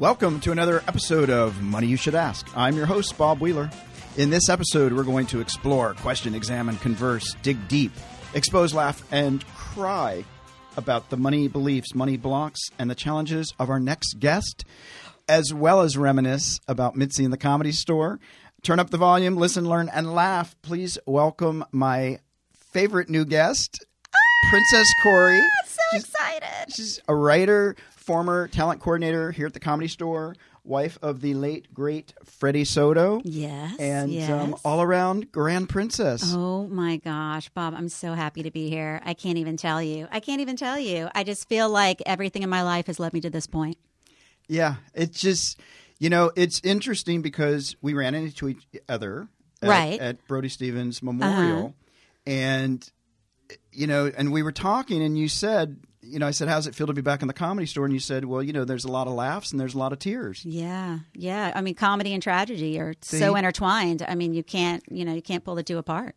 [0.00, 2.48] Welcome to another episode of Money You Should Ask.
[2.56, 3.68] I'm your host, Bob Wheeler.
[4.16, 7.92] In this episode, we're going to explore, question, examine, converse, dig deep,
[8.32, 10.24] expose, laugh, and cry
[10.78, 14.64] about the money beliefs, money blocks, and the challenges of our next guest,
[15.28, 18.18] as well as reminisce about Mitzi in the comedy store.
[18.62, 20.56] Turn up the volume, listen, learn, and laugh.
[20.62, 22.20] Please welcome my
[22.54, 25.42] favorite new guest, ah, Princess Cory.
[25.66, 26.72] so excited.
[26.74, 31.72] She's a writer, former talent coordinator here at the Comedy Store, wife of the late
[31.74, 33.76] great Freddie Soto, Yes.
[33.78, 34.30] and yes.
[34.30, 36.32] um, all around grand princess.
[36.34, 39.00] Oh my gosh, Bob, I'm so happy to be here.
[39.04, 40.08] I can't even tell you.
[40.10, 41.08] I can't even tell you.
[41.14, 43.78] I just feel like everything in my life has led me to this point.
[44.48, 45.60] Yeah, it's just
[45.98, 49.28] you know it's interesting because we ran into each other
[49.62, 50.00] at, Right.
[50.00, 51.74] at Brody Stevens Memorial,
[52.26, 52.88] and
[53.72, 55.78] you know, and we were talking, and you said.
[56.02, 57.92] You know, I said, "How's it feel to be back in the comedy store?" And
[57.92, 59.98] you said, "Well, you know, there's a lot of laughs and there's a lot of
[59.98, 61.00] tears." Yeah.
[61.14, 61.52] Yeah.
[61.54, 63.18] I mean, comedy and tragedy are See?
[63.18, 64.02] so intertwined.
[64.06, 66.16] I mean, you can't, you know, you can't pull the two apart.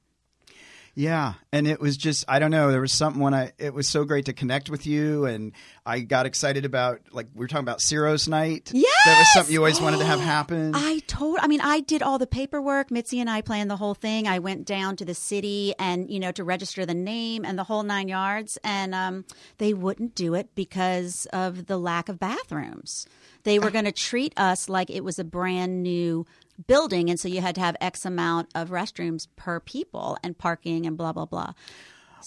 [0.96, 2.72] Yeah, and it was just I don't know.
[2.72, 5.54] There was something when I it was so great to connect with you, and
[5.86, 8.72] I got excited about like we were talking about Ciro's night.
[8.74, 10.74] Yeah, that was something you always wanted to have happen.
[10.76, 12.92] I told, I mean, I did all the paperwork.
[12.92, 14.28] Mitzi and I planned the whole thing.
[14.28, 17.64] I went down to the city and, you know, to register the name and the
[17.64, 18.58] whole nine yards.
[18.64, 19.26] And um,
[19.58, 23.06] they wouldn't do it because of the lack of bathrooms.
[23.44, 26.26] They were going to treat us like it was a brand new
[26.68, 27.10] building.
[27.10, 30.98] And so you had to have X amount of restrooms per people and parking and
[30.98, 31.54] blah, blah, blah.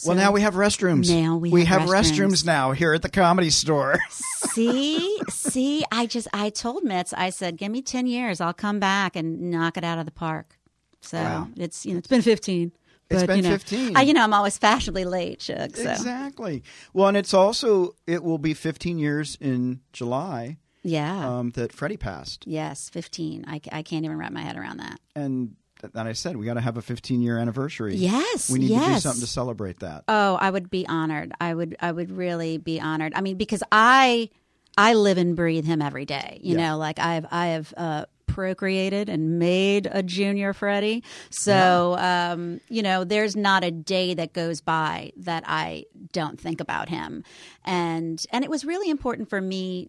[0.05, 1.09] well, now we have restrooms.
[1.11, 2.29] Now we have have restrooms.
[2.29, 2.45] restrooms.
[2.47, 3.99] now here at the comedy store.
[4.11, 8.41] see, see, I just, I told Mitz, I said, give me 10 years.
[8.41, 10.59] I'll come back and knock it out of the park.
[11.01, 11.49] So Wow.
[11.57, 12.73] it's, you know, it's been 15.
[13.09, 13.97] It's but, been you know, 15.
[13.97, 15.77] I, you know, I'm always fashionably late, Shug.
[15.77, 16.65] So Exactly.
[16.93, 20.57] Well, and it's also it will be 15 years in July
[20.87, 23.45] yeah, um, that Freddie passed, yes, 15.
[23.49, 25.01] I, I can't even wrap my head around that.
[25.15, 25.57] and
[25.95, 27.97] and I said we got to have a 15 year anniversary.
[27.97, 30.05] Yes, we need to do something to celebrate that.
[30.09, 31.33] Oh, I would be honored.
[31.41, 33.13] I would I would really be honored.
[33.15, 34.31] I mean, because I
[34.79, 36.39] I live and breathe him every day.
[36.43, 36.71] You Yeah.
[36.71, 41.03] know, like I've I have uh procreated and made a junior Freddie.
[41.31, 46.61] So um, you know, there's not a day that goes by that I don't think
[46.61, 47.23] about him.
[47.65, 49.89] And and it was really important for me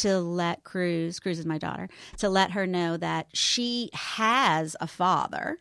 [0.00, 1.88] to let Cruz, Cruz is my daughter,
[2.18, 5.58] to let her know that she has a father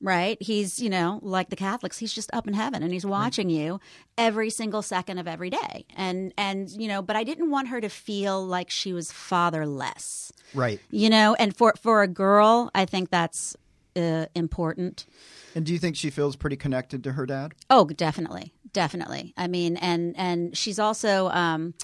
[0.00, 0.38] right?
[0.40, 3.80] He's, you know, like the Catholics, he's just up in heaven and he's watching you
[4.16, 5.84] every single second of every day.
[5.94, 10.32] And and you know, but I didn't want her to feel like she was fatherless.
[10.54, 10.80] Right.
[10.90, 13.56] You know, and for for a girl, I think that's
[13.96, 15.06] uh, important.
[15.54, 17.52] And do you think she feels pretty connected to her dad?
[17.68, 19.34] Oh, definitely, definitely.
[19.36, 21.74] I mean, and and she's also, um,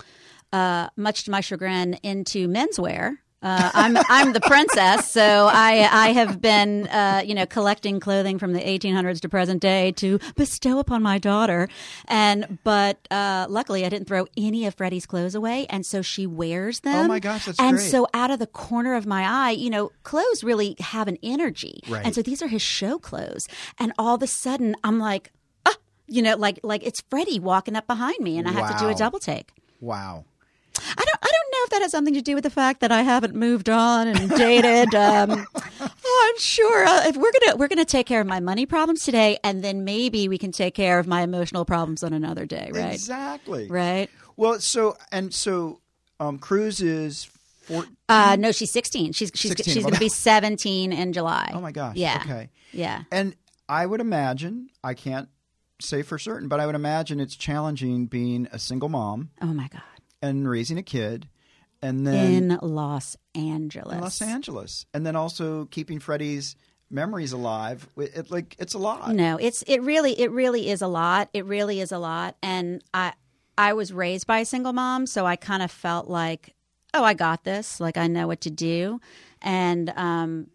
[0.56, 3.18] uh, much to my chagrin, into menswear.
[3.42, 5.72] Uh, I'm I'm the princess, so I
[6.06, 10.18] I have been uh, you know collecting clothing from the 1800s to present day to
[10.36, 11.68] bestow upon my daughter,
[12.08, 16.26] and but uh, luckily I didn't throw any of Freddie's clothes away, and so she
[16.26, 17.04] wears them.
[17.04, 17.90] Oh my gosh, that's and great.
[17.90, 21.80] so out of the corner of my eye, you know, clothes really have an energy,
[21.88, 22.04] Right.
[22.06, 23.46] and so these are his show clothes,
[23.78, 25.30] and all of a sudden I'm like,
[25.66, 25.76] ah,
[26.08, 28.88] you know, like like it's Freddie walking up behind me, and I have to do
[28.88, 29.50] a double take.
[29.80, 30.24] Wow.
[30.78, 32.90] I don't I don't know if that has something to do with the fact that
[32.90, 34.94] I haven't moved on and dated.
[34.94, 35.46] um,
[35.80, 39.04] oh, I'm sure uh, if we're gonna we're gonna take care of my money problems
[39.04, 42.70] today, and then maybe we can take care of my emotional problems on another day,
[42.72, 42.94] right?
[42.94, 43.68] Exactly.
[43.68, 44.08] Right.
[44.36, 45.80] Well, so and so,
[46.20, 47.28] um, Cruz is.
[48.08, 49.12] Uh, no, she's 16.
[49.12, 51.50] She's she's 16, she's going to be 17 in July.
[51.52, 51.96] Oh my gosh.
[51.96, 52.22] Yeah.
[52.24, 52.48] Okay.
[52.72, 53.02] Yeah.
[53.10, 53.34] And
[53.68, 55.28] I would imagine I can't
[55.80, 59.66] say for certain, but I would imagine it's challenging being a single mom Oh my
[59.66, 59.82] God.
[60.22, 61.28] and raising a kid,
[61.82, 63.94] and then In Los Angeles.
[63.94, 66.56] in Los Angeles, and then also keeping Freddie's
[66.90, 67.88] memories alive.
[67.96, 69.12] It, it- like it's a lot.
[69.14, 71.28] No, it's it really it really is a lot.
[71.32, 72.36] It really is a lot.
[72.42, 73.12] And I
[73.58, 76.54] I was raised by a single mom, so I kind of felt like,
[76.94, 77.80] oh, I got this.
[77.80, 79.00] Like I know what to do.
[79.42, 80.46] And um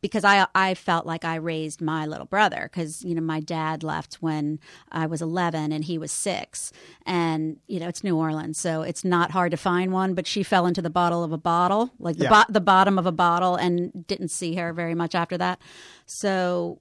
[0.00, 3.82] because I I felt like I raised my little brother because you know my dad
[3.82, 4.58] left when
[4.92, 6.72] I was 11 and he was 6
[7.06, 10.42] and you know it's New Orleans so it's not hard to find one but she
[10.42, 12.44] fell into the bottle of a bottle like the Yeah.
[12.46, 15.60] bo- the bottom of a bottle and didn't see her very much after that
[16.06, 16.80] so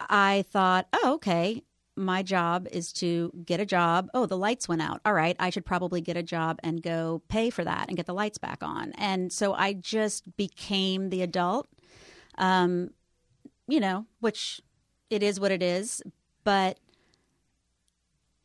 [0.00, 1.62] I thought oh okay
[1.96, 4.08] my job is to get a job.
[4.14, 5.00] Oh, the lights went out.
[5.06, 8.06] All right, I should probably get a job and go pay for that and get
[8.06, 8.90] the lights back on.
[8.98, 11.68] And so I just became the adult,
[12.38, 12.90] um,
[13.68, 14.60] you know, which
[15.10, 16.02] it is what it is.
[16.44, 16.78] But,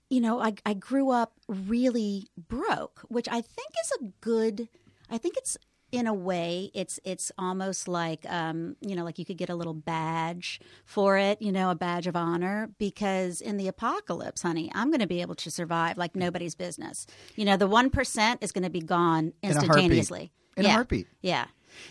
[0.09, 4.69] you know, I, I grew up really broke, which I think is a good.
[5.09, 5.57] I think it's
[5.91, 9.55] in a way it's it's almost like um, you know like you could get a
[9.55, 14.71] little badge for it you know a badge of honor because in the apocalypse honey
[14.75, 18.51] i'm going to be able to survive like nobody's business you know the 1% is
[18.51, 19.65] going to be gone In a heartbeat.
[19.65, 20.73] instantaneously In a yeah.
[20.75, 21.07] heartbeat.
[21.23, 21.45] yeah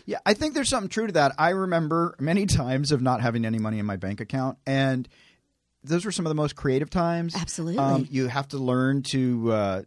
[0.06, 1.34] Yeah, I think there's something true to that.
[1.38, 5.08] I remember many times of not having any money in my bank account, and
[5.84, 7.34] those were some of the most creative times.
[7.36, 7.78] Absolutely.
[7.78, 9.82] Um, you have to learn to, uh,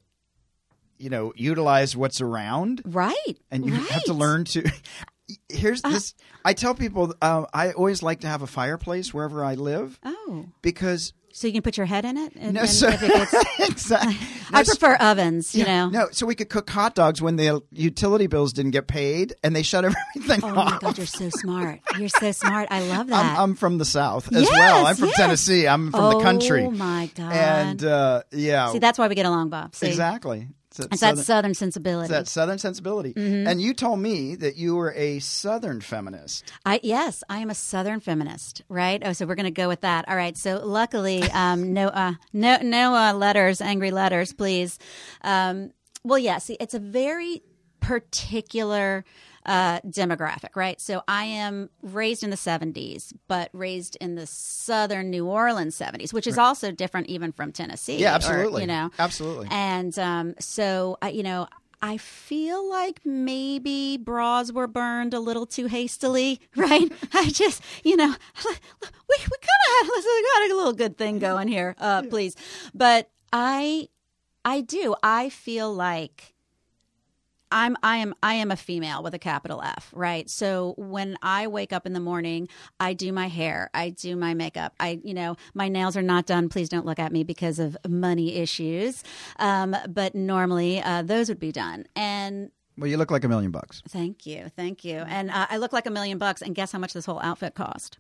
[0.98, 4.70] you know, utilize what's around, right and you have to learn to.
[5.50, 5.94] Here's Uh-huh.
[5.94, 6.14] this.
[6.44, 10.46] I tell people uh, I always like to have a fireplace wherever I live oh
[10.62, 14.18] because so you can put your head in it and, no, so, gets exactly.
[14.52, 17.22] i No, so- prefer ovens you yeah, know no, so we could cook hot dogs
[17.22, 19.86] when the utility bills didn't get paid, and they shut
[20.16, 20.52] everything off.
[20.52, 23.78] oh my god you're so smart you're so smart i love that I'm, I'm from
[23.78, 24.86] the South as Yes, well.
[24.88, 25.18] I'm from yes.
[25.18, 25.68] Tennessee.
[25.68, 26.64] I'm from the country.
[26.66, 30.48] oh my god And uh, yeah, see that's why we get along bob see exactly.
[30.72, 33.14] It's that, it's southern, that southern it's sensibility that southern sensibility.
[33.16, 36.52] And you told me that you were a Southern feminist.
[36.66, 39.02] I yes, I am a Southern feminist, right?
[39.04, 40.08] Oh, so we're going to go with that.
[40.08, 40.38] All right.
[40.38, 44.80] So luckily, um, no, uh, no, no uh, letters, angry letters, please.
[45.24, 45.72] Um,
[46.04, 46.38] well, yeah.
[46.38, 47.44] See, it's a very
[47.80, 49.04] particular
[49.46, 50.80] uh, demographic, right?
[50.80, 56.14] So I am raised in the '70s, but raised in the Southern New Orleans '70s,
[56.14, 57.98] which is also different even from Tennessee.
[57.98, 58.62] Yeah, or, absolutely.
[58.62, 59.48] you know, Absolutely.
[59.52, 61.48] and um, so, I you know,
[61.82, 66.92] I feel like maybe bras were burned a little too hastily, right?
[67.14, 68.06] I just, you know,
[68.46, 72.36] we, we kind of had, got a little good thing going here, uh, please.
[72.74, 73.88] But I,
[74.46, 74.96] I do.
[75.02, 76.31] I feel like
[77.52, 80.30] I'm I am I am a female with a capital F, right?
[80.30, 82.48] So when I wake up in the morning,
[82.80, 84.74] I do my hair, I do my makeup.
[84.80, 86.50] I you know, my nails are not done.
[86.50, 89.04] Please don't look at me because of money issues.
[89.40, 91.86] Um, but normally uh, those would be done.
[91.96, 93.84] And well, you look like a million bucks.
[93.90, 95.00] thank you, thank you.
[95.00, 96.42] And uh, I look like a million bucks.
[96.42, 98.00] And guess how much this whole outfit cost?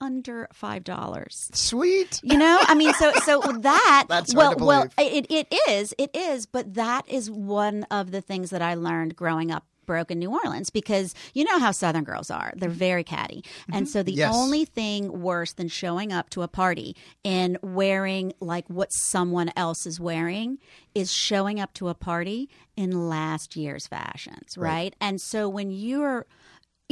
[0.00, 1.48] Under five dollars.
[1.52, 2.18] Sweet.
[2.24, 6.44] You know, I mean, so so that That's well, well, it it is, it is,
[6.46, 10.30] but that is one of the things that I learned growing up broke in New
[10.32, 14.18] Orleans because you know how Southern girls are; they're very catty, and so the Mm-hmm.
[14.18, 14.34] Yes.
[14.34, 19.86] only thing worse than showing up to a party and wearing like what someone else
[19.86, 20.58] is wearing
[20.96, 24.96] is showing up to a party in last year's fashions, right?
[25.00, 26.26] And so when you're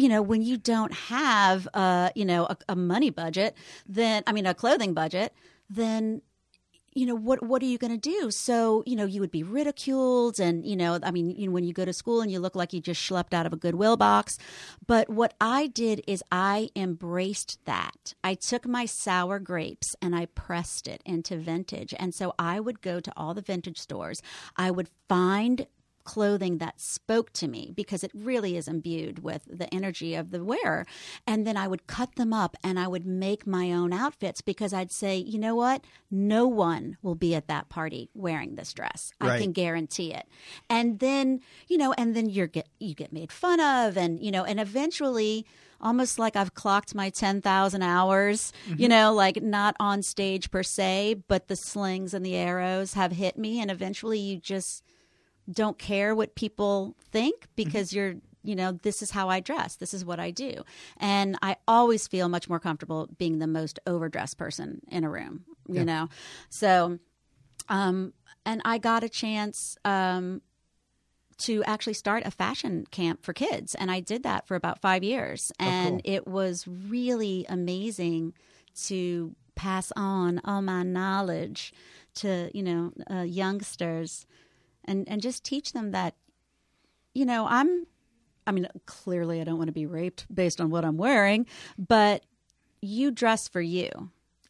[0.01, 3.57] you know when you don't have uh you know a, a money budget
[3.87, 5.35] then i mean a clothing budget
[5.69, 6.23] then
[6.93, 8.31] you know what what are you going to do?
[8.31, 11.65] So you know you would be ridiculed and you know i mean you know, when
[11.65, 13.97] you go to school and you look like you just schlepped out of a goodwill
[13.97, 14.39] box.
[14.87, 18.15] But what i did is i embraced that.
[18.25, 21.95] I took my sour grapes and i pressed it into vintage.
[21.99, 24.21] And so i would go to all the vintage stores.
[24.57, 25.67] I would find
[26.05, 30.45] clothing that spoke to me because it really is imbued with the energy of the
[30.45, 30.87] wearer.
[31.27, 34.73] And then I would cut them up and I would make my own outfits because
[34.73, 35.85] I'd say, you know what?
[36.11, 39.13] No one will be at that party wearing this dress.
[39.21, 40.27] I can guarantee it.
[40.69, 44.31] And then, you know, and then you get you get made fun of and you
[44.31, 45.47] know, and eventually
[45.81, 48.87] almost like I've clocked my 10,000 hours, you mm-hmm.
[48.89, 53.39] know, like not on stage per se, but the slings and the arrows have hit
[53.39, 54.85] me and eventually you just
[55.51, 59.77] don't care what people think because you're you know this is how i dress.
[59.77, 60.63] This is what i do.
[60.99, 65.45] And i always feel much more comfortable being the most overdressed person in a room
[65.69, 66.09] you know?
[66.49, 66.99] So
[67.69, 68.13] um
[68.47, 70.41] and i got a chance um
[71.39, 73.75] to actually start a fashion camp for kids.
[73.75, 75.53] And i did that for about five years.
[75.59, 78.35] And it was really amazing
[78.87, 81.73] to pass on all my knowledge
[82.15, 84.27] to you know uh, youngsters
[84.85, 86.15] and and just teach them that
[87.15, 87.87] you know i'm
[88.47, 91.47] i mean clearly i don't want to be raped based on what i'm wearing
[91.79, 92.25] but
[92.81, 93.91] you dress for you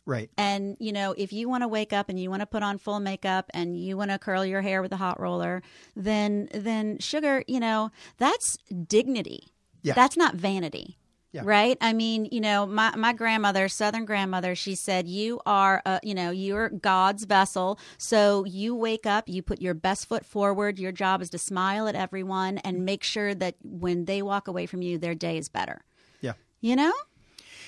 [0.07, 0.31] Right.
[0.37, 2.79] and you know if you want to wake up and you want to put on
[2.79, 5.63] full makeup and you want to curl your hair with a hot roller
[5.95, 8.57] then then sugar you know that's
[8.89, 9.93] dignity Yeah.
[9.95, 10.97] that's not vanity
[11.33, 11.43] Yeah.
[11.45, 11.79] Right.
[11.81, 16.13] I mean, you know, my, my grandmother, Southern grandmother, she said, you are, uh, you
[16.13, 17.79] know, you're God's vessel.
[17.99, 20.81] So you wake up, you put your best foot forward.
[20.81, 24.67] Your job is to smile at everyone and make sure that when they walk away
[24.67, 25.83] from you, their day is better.
[26.21, 26.33] Yeah.
[26.61, 26.93] You know?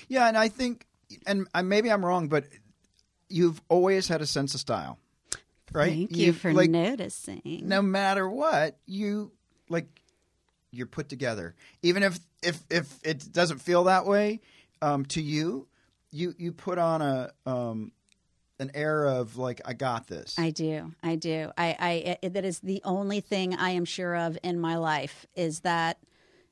[0.09, 0.85] Yeah, and I think,
[1.25, 2.43] and maybe I'm wrong, but
[3.29, 4.99] you've always had a sense of style,
[5.71, 5.89] right?
[5.89, 7.61] Thank you You've, for like, noticing.
[7.63, 9.31] no matter what, you
[9.69, 9.87] like
[10.73, 11.55] you're put together.
[11.81, 14.41] Even if if if it doesn't feel that way
[14.81, 15.67] um, to you,
[16.11, 17.91] you you put on a um,
[18.59, 20.37] an air of like I got this.
[20.37, 20.93] I do.
[21.03, 21.51] I do.
[21.57, 25.25] I, I it, that is the only thing I am sure of in my life
[25.35, 25.97] is that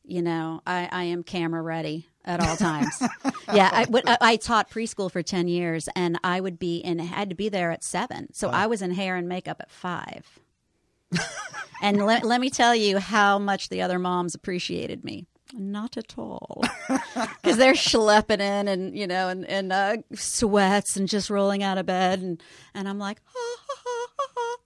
[0.03, 3.01] you know I, I am camera ready at all times.
[3.53, 7.29] yeah, I, I, I taught preschool for ten years, and I would be in had
[7.29, 10.40] to be there at seven, so I was in hair and makeup at five.
[11.82, 15.25] and let, let me tell you how much the other moms appreciated me.
[15.53, 21.10] Not at all, because they're schlepping in and you know and and uh, sweats and
[21.10, 22.41] just rolling out of bed, and
[22.74, 24.58] and I'm like, ha, ha, ha, ha, ha.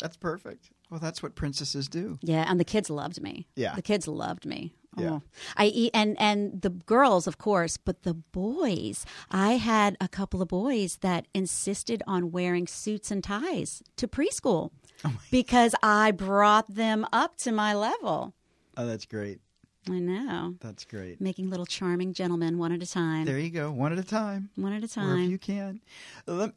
[0.00, 0.70] That's perfect.
[0.90, 2.18] Well, that's what princesses do.
[2.22, 3.46] Yeah, and the kids loved me.
[3.54, 3.74] Yeah.
[3.76, 4.74] the kids loved me.
[4.96, 5.10] Yeah.
[5.10, 5.22] Oh.
[5.56, 9.04] I eat and and the girls, of course, but the boys.
[9.30, 14.70] I had a couple of boys that insisted on wearing suits and ties to preschool
[15.04, 18.34] Oh because I brought them up to my level.
[18.76, 19.40] Oh, that's great.
[19.88, 21.20] I know, That's great.
[21.20, 23.24] making little charming gentlemen one at a time.
[23.24, 23.70] There you go.
[23.70, 24.50] One at a time.
[24.56, 25.30] one at a time.
[25.30, 25.80] you can.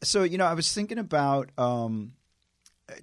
[0.01, 2.13] So you know, I was thinking about um,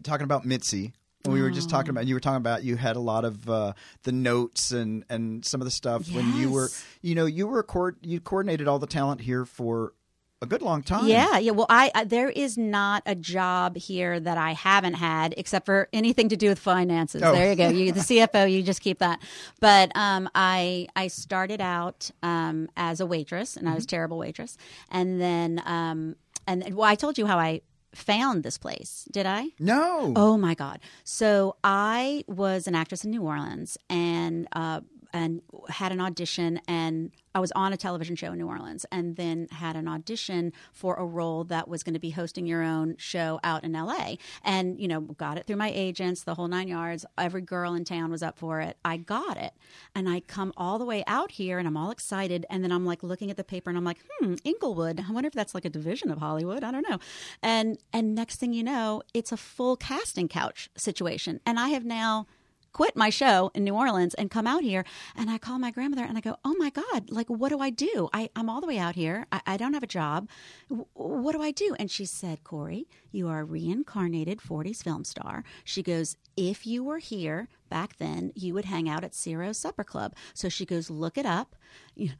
[0.03, 0.93] talking about Mitzi.
[1.23, 2.07] when We were just talking about.
[2.07, 5.61] You were talking about you had a lot of uh, the notes and and some
[5.61, 6.71] of the stuff when you were.
[7.03, 9.93] You know, you were co- you coordinated all the talent here for
[10.47, 11.07] a good long time.
[11.07, 11.53] Yeah, yeah.
[11.53, 15.89] Well, I, I there is not a job here that I haven't had except for
[15.93, 17.23] anything to do with finances.
[17.23, 17.33] Oh.
[17.33, 17.69] There you go.
[17.69, 19.21] You the CFO, you just keep that.
[19.61, 24.19] But um, I I started out um, as a waitress, and I was a terrible
[24.19, 24.57] waitress,
[24.91, 27.61] and then um, and well, I told you how I
[27.95, 29.09] found this place.
[29.11, 29.49] Did I?
[29.59, 30.13] No.
[30.17, 30.81] Oh my God!
[31.05, 34.81] So I was an actress in New Orleans, and uh,
[35.17, 39.17] and had an audition, and I was on a television show in New Orleans, and
[39.17, 42.97] then had an audition for a role that was going to be hosting your own
[42.99, 44.19] show out in L.A.
[44.45, 47.07] And you know, got it through my agents, the whole nine yards.
[47.17, 48.77] Every girl in town was up for it.
[48.85, 49.55] I got it,
[49.95, 52.85] and I come all the way out here, and I'm all excited, and then I'm
[52.85, 55.03] like looking at the paper, and I'm like, hmm, Inglewood.
[55.09, 56.63] I wonder if that's like a division of Hollywood.
[56.63, 56.99] I don't know.
[57.43, 61.87] And and next thing you know, it's a full casting couch situation, and I have
[61.87, 62.27] now
[62.77, 64.85] quit my show in New Orleans and come out here.
[65.17, 67.71] And I call my grandmother and I go, Oh my God, like, what do I
[67.71, 68.11] do?
[68.13, 69.27] I, I'm all the way out here.
[69.33, 70.29] I, I don't have a job.
[70.69, 71.75] W- what do I do?
[71.79, 75.43] And she said, Cory, you are a reincarnated 40s film star.
[75.65, 79.83] She goes, If you were here back then, you would hang out at Ciro's Supper
[79.83, 80.15] Club.
[80.35, 81.57] So she goes, Look it up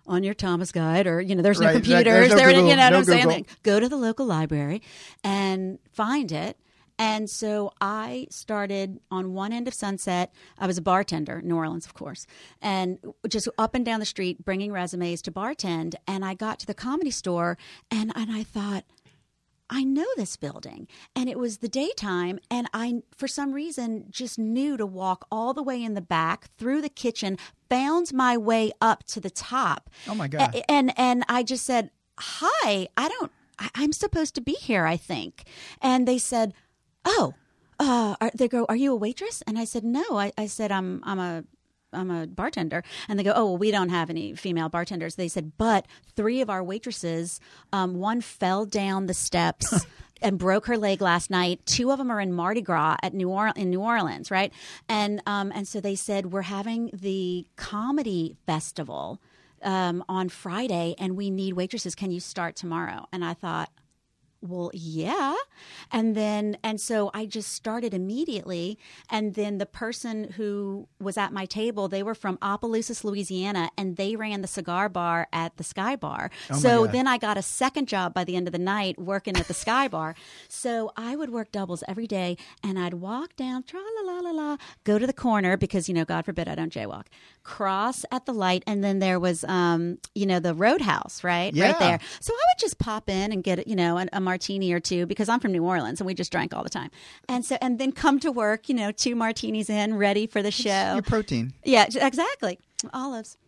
[0.07, 2.05] on your Thomas Guide or, you know, there's no Right, computers.
[2.15, 3.27] There's no there, Google, you know what I'm saying?
[3.27, 3.47] Google.
[3.63, 4.81] Go to the local library
[5.23, 6.57] and find it.
[6.99, 10.33] And so I started on one end of Sunset.
[10.59, 12.27] I was a bartender, New Orleans, of course,
[12.63, 12.99] and
[13.29, 15.95] just up and down the street bringing resumes to bartend.
[16.07, 17.59] And I got to the comedy store
[17.91, 18.85] and, and I thought,
[19.69, 20.87] I know this building.
[21.15, 22.39] And it was the daytime.
[22.51, 26.51] And I, for some reason, just knew to walk all the way in the back
[26.57, 27.37] through the kitchen,
[27.69, 29.91] found my way up to the top.
[30.09, 30.55] Oh, my God.
[30.55, 34.87] A- and, and I just said, Hi, I don't, I, I'm supposed to be here,
[34.87, 35.45] I think.
[35.83, 36.55] And they said,
[37.07, 37.33] Oh,
[37.79, 39.43] uh, are, they go, Are you a waitress?
[39.47, 40.05] And I said, No.
[40.11, 41.45] I, I said, I'm, I'm a,
[41.93, 42.83] I'm a bartender.
[43.09, 45.15] And they go, oh, well, we don't have any female bartenders.
[45.15, 47.41] They said, but three of our waitresses,
[47.73, 49.87] um, one fell down the steps.
[50.23, 51.61] And broke her leg last night.
[51.67, 54.51] Two of them are in Mardi Gras at New or- in New Orleans, right?
[54.89, 59.21] And um, and so they said we're having the comedy festival
[59.61, 61.95] um, on Friday, and we need waitresses.
[61.95, 63.07] Can you start tomorrow?
[63.13, 63.71] And I thought,
[64.41, 65.35] well yeah.
[65.93, 68.79] And then and so i just started immediately.
[69.11, 73.97] And then the person who was at my table they were from opelousas louisiana and
[73.97, 76.31] they ran the cigar bar at the sky bar.
[76.51, 79.37] My so then i got a second job by the end of the night working
[79.37, 80.15] at the sky bar.
[80.49, 84.31] So i would work doubles every day and i'd walk down tra la la la
[84.31, 87.05] la go to the corner because you know god forbid i don't jaywalk
[87.43, 91.67] cross at the light and then there was um you know the roadhouse right Yeah.
[91.71, 91.99] right there.
[92.21, 95.31] So I would just pop in and get you know a martini or two because
[95.31, 96.91] I'm from New Orleans and we just drank all the time,
[97.29, 100.51] and so and then come to work, you know, two martinis in, ready for the
[100.51, 100.93] show.
[100.93, 101.55] Your protein.
[101.65, 102.59] Yeah, exactly.
[102.93, 103.39] Olives.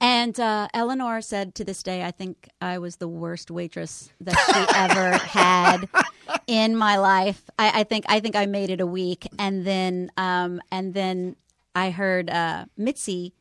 [0.00, 4.36] And uh, Eleanor said to this day, I think I was the worst waitress that
[4.46, 5.88] she ever had
[6.46, 7.42] in my life.
[7.58, 11.36] I, I think I think I made it a week, and then um, and then
[11.74, 13.34] I heard uh, Mitzi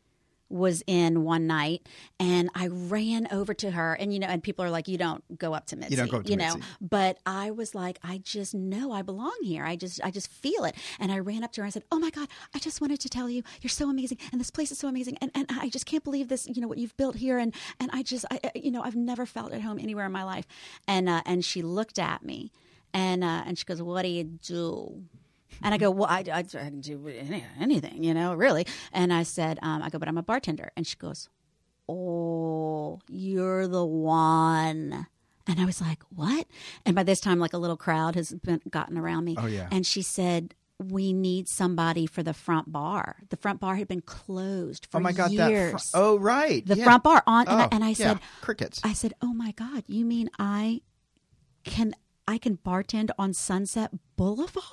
[0.48, 1.88] was in one night
[2.20, 5.24] and I ran over to her and you know and people are like you don't
[5.40, 6.54] go up to Mitzi don't go up to you know?
[6.82, 9.64] But I was like I just know I belong here.
[9.66, 10.76] I just I just feel it.
[11.00, 13.00] And I ran up to her and I said oh my god I just wanted
[13.00, 15.68] to tell you you're so amazing and this place is so amazing and, and I
[15.70, 18.40] just can't believe this you know what you've built here and and I just I,
[18.44, 20.46] I- you know I've never felt at home anywhere in my life.
[20.88, 22.52] And uh, and she looked at me
[22.94, 25.04] and uh, and she goes what do you do
[25.64, 28.66] and I go, well, I, I, I can do any, anything, you know, really.
[28.92, 30.72] And I said, um, I go, but I'm a bartender.
[30.76, 31.30] And she goes,
[31.88, 35.08] oh, you're the one.
[35.48, 36.48] And I was like, what?
[36.86, 39.36] And by this time, like a little crowd has been gotten around me.
[39.38, 39.68] Oh, yeah.
[39.72, 43.18] And she said, we need somebody for the front bar.
[43.30, 45.72] The front bar had been closed for oh my god, years.
[45.72, 45.82] that.
[45.82, 46.84] Fr- oh right, the yeah.
[46.84, 48.82] front bar on, and, I, Oh, and I yeah, said, crickets.
[48.84, 50.82] I said, "Oh my God, you mean I
[51.64, 51.94] can
[52.28, 54.64] I can bartend on Sunset Boulevard?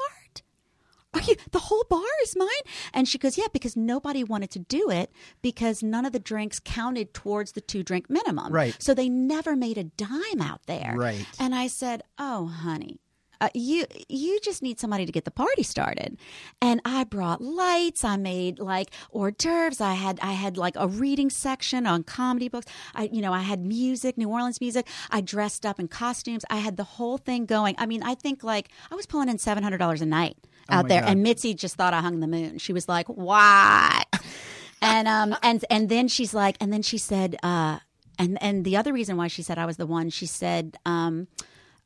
[1.15, 2.49] Are you the whole bar is mine?"
[2.93, 6.61] And she goes, "Yeah, because nobody wanted to do it because none of the drinks
[6.61, 8.53] counted towards the two drink minimum.
[8.53, 8.77] Right.
[8.79, 10.95] So they never made a dime out there.
[10.97, 11.27] Right.
[11.39, 13.01] And I said, "Oh, honey."
[13.43, 16.17] Uh, you you just need somebody to get the party started
[16.61, 20.87] and i brought lights i made like hors d'oeuvres i had i had like a
[20.87, 25.21] reading section on comedy books i you know i had music new orleans music i
[25.21, 28.69] dressed up in costumes i had the whole thing going i mean i think like
[28.93, 30.37] i was pulling in $700 a night
[30.69, 31.11] out Oh there God.
[31.11, 34.07] and mitzi just thought i hung the moon she was like what
[34.83, 37.79] and um and and then she's like and then she said uh
[38.19, 41.29] and and the other reason why she said I was the one she said um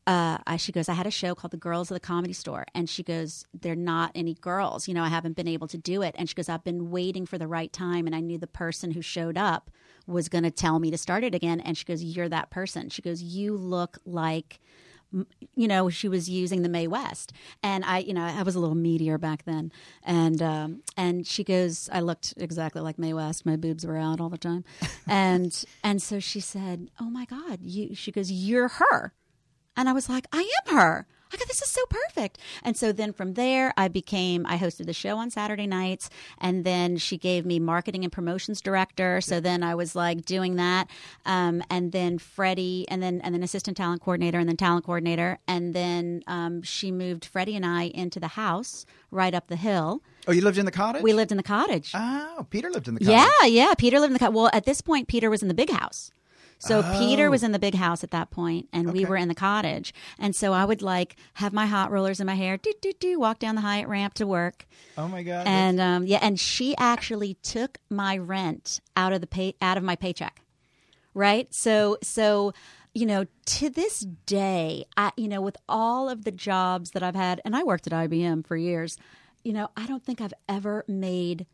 [0.08, 2.64] uh, I, she goes, I had a show called The Girls of the Comedy Store.
[2.76, 4.86] And she goes, They're not any girls.
[4.86, 6.14] You know, I haven't been able to do it.
[6.16, 8.06] And she goes, I've been waiting for the right time.
[8.06, 9.68] And I knew the person who showed up
[10.06, 11.58] was going to tell me to start it again.
[11.58, 12.88] And she goes, You're that person.
[12.88, 14.60] She goes, You look like
[15.12, 17.32] you know, she was using the Mae West,
[17.62, 19.72] and I, you know, I was a little meteor back then,
[20.02, 23.46] and um, and she goes, I looked exactly like Mae West.
[23.46, 24.64] My boobs were out all the time,
[25.06, 29.12] and and so she said, "Oh my God, you," she goes, "You're her,"
[29.76, 32.38] and I was like, "I am her." I go, this is so perfect.
[32.62, 36.08] And so then from there, I became, I hosted the show on Saturday nights.
[36.38, 39.20] And then she gave me marketing and promotions director.
[39.20, 40.88] So then I was like doing that.
[41.24, 45.38] Um, and then Freddie, and then, and then assistant talent coordinator, and then talent coordinator.
[45.48, 50.02] And then um, she moved Freddie and I into the house right up the hill.
[50.28, 51.02] oh, you lived in the cottage.
[51.02, 51.92] We lived in the cottage.
[51.94, 53.30] Oh, Peter lived in the cottage.
[53.42, 53.74] Yeah, yeah.
[53.74, 54.34] Peter lived in the cottage.
[54.34, 56.10] Well, at this point, Peter was in the big house.
[56.58, 57.30] So Peter Oh.
[57.30, 59.92] was in the big house at that point, and we were in the cottage.
[60.18, 63.18] And so I would like have my hot rollers in my hair, do do do,
[63.20, 64.66] walk down the Hyatt ramp to work.
[64.96, 65.46] Oh my god.
[65.46, 69.82] And um, yeah, and she actually took my rent out of the pay out of
[69.84, 70.40] my paycheck,
[71.14, 71.52] right?
[71.54, 72.52] So so
[72.94, 77.14] you know to this day, I you know with all of the jobs that I've
[77.14, 78.96] had, and I worked at IBM for years,
[79.44, 81.46] you know I don't think I've ever made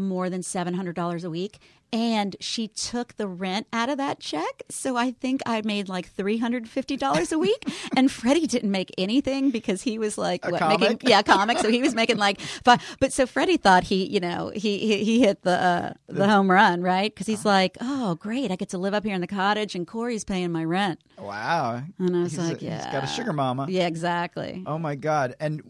[0.00, 1.58] more than $700 a week
[1.92, 4.62] and she took the rent out of that check.
[4.68, 7.64] So i think i made like $350 a week.
[7.96, 11.58] And freddie didn't make anything because he was like what making yeah comic.
[11.58, 15.04] So he was making like five but so freddie thought he you know he he,
[15.04, 17.12] he hit the uh, the home run right?
[17.12, 18.50] Because he's like oh great.
[18.52, 21.00] I get to live up here in the cottage and cory's paying my rent.
[21.18, 21.82] Wow.
[21.98, 23.66] and i was He's like a- yeah he's got a sugar mama.
[23.68, 24.62] yeah exactly.
[24.66, 25.34] Oh my god.
[25.40, 25.62] And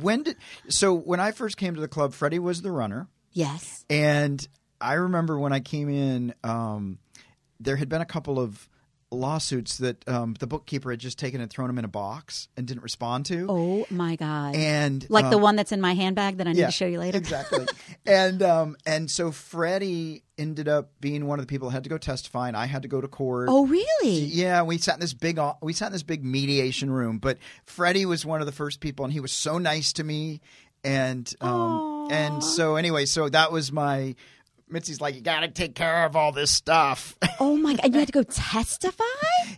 [0.00, 0.36] when did
[0.68, 4.48] so when I first came to the club, Freddie was the runner, yes and
[4.80, 6.98] I remember when I came in, um,
[7.58, 8.68] there had been a couple of
[9.10, 12.66] lawsuits that um, the bookkeeper had just taken and thrown them in a box and
[12.66, 13.46] didn't respond to.
[13.48, 16.58] oh my god And like the um, one that's in my handbag that i need
[16.58, 17.64] yeah, to show you later Exactly.
[18.06, 21.90] and um, and so Freddie ended up being one of the people that had to
[21.90, 23.48] go testify, and I had to go to court.
[23.50, 27.18] oh really Yeah, we sat in this big we sat in this big mediation room,
[27.18, 30.40] but Freddie was one of the first people, and he was so nice to me,
[30.82, 34.14] and um, and so anyway, so that was my.
[34.70, 37.16] Mitzi's like, you got to take care of all this stuff.
[37.40, 37.84] Oh my god!
[37.84, 39.04] And you had to go testify?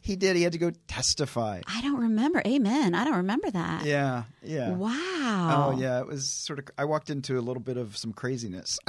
[0.00, 0.34] he did.
[0.34, 1.60] He had to go testify.
[1.66, 2.42] I don't remember.
[2.46, 2.94] Amen.
[2.94, 3.84] I don't remember that.
[3.84, 4.70] Yeah, yeah.
[4.70, 5.72] Wow.
[5.74, 6.68] Oh yeah, it was sort of.
[6.78, 8.78] I walked into a little bit of some craziness.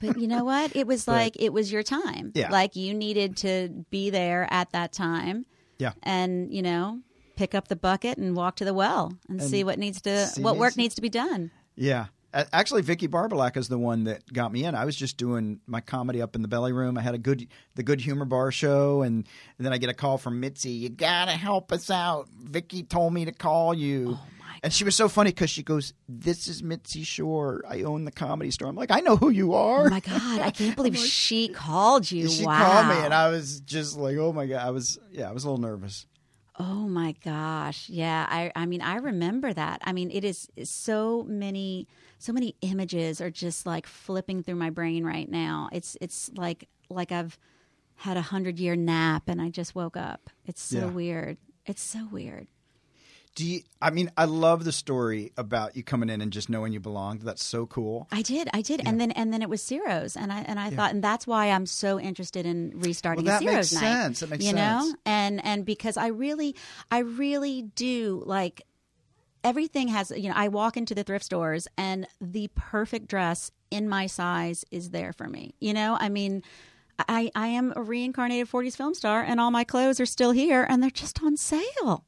[0.00, 0.74] But you know what?
[0.76, 2.32] It was like it was your time.
[2.34, 2.50] Yeah.
[2.50, 5.46] Like you needed to be there at that time.
[5.78, 5.92] Yeah.
[6.02, 7.00] And you know,
[7.36, 10.56] pick up the bucket and walk to the well and, see what needs to what
[10.56, 11.50] work needs to be done.
[11.76, 12.06] Yeah.
[12.52, 14.74] Actually, Vicki Barbolak is the one that got me in.
[14.74, 16.98] I was just doing my comedy up in the belly room.
[16.98, 19.26] I had a good, the Good Humor Bar show, and,
[19.58, 20.70] and then I get a call from Mitzi.
[20.70, 22.28] You gotta help us out.
[22.28, 24.18] Vicki told me to call you.
[24.18, 24.26] Oh,
[24.64, 27.62] and she was so funny because she goes, "This is Mitzi Shore.
[27.68, 30.40] I own the comedy store." I'm like, "I know who you are." Oh my god!
[30.40, 32.28] I can't believe she called you.
[32.30, 32.64] she wow.
[32.64, 35.44] called me, and I was just like, "Oh my god!" I was, yeah, I was
[35.44, 36.06] a little nervous.
[36.58, 37.88] Oh my gosh.
[37.88, 38.26] Yeah.
[38.28, 39.80] I I mean I remember that.
[39.84, 41.88] I mean it is so many
[42.24, 45.68] so many images are just like flipping through my brain right now.
[45.72, 47.38] It's it's like like I've
[47.96, 50.30] had a hundred year nap and I just woke up.
[50.46, 50.86] It's so Yeah.
[50.86, 51.36] weird.
[51.66, 52.46] It's so weird.
[53.34, 53.62] Do you?
[53.82, 57.22] I mean, I love the story about you coming in and just knowing you belonged.
[57.22, 58.06] That's so cool.
[58.12, 60.70] I did, I did, and then and then it was Ciro's, and I and I
[60.70, 64.02] thought, and that's why I'm so interested in restarting Well, that Ciro's makes night.
[64.02, 64.20] sense.
[64.20, 64.84] That makes you sense.
[64.86, 66.54] You know, and and because I really,
[66.92, 68.62] I really do like
[69.44, 70.10] everything has.
[70.10, 74.64] You know, I walk into the thrift stores, and the perfect dress in my size
[74.70, 75.54] is there for me.
[75.60, 76.42] You know, I mean.
[77.08, 80.64] I, I am a reincarnated 40s film star, and all my clothes are still here,
[80.68, 82.04] and they're just on sale.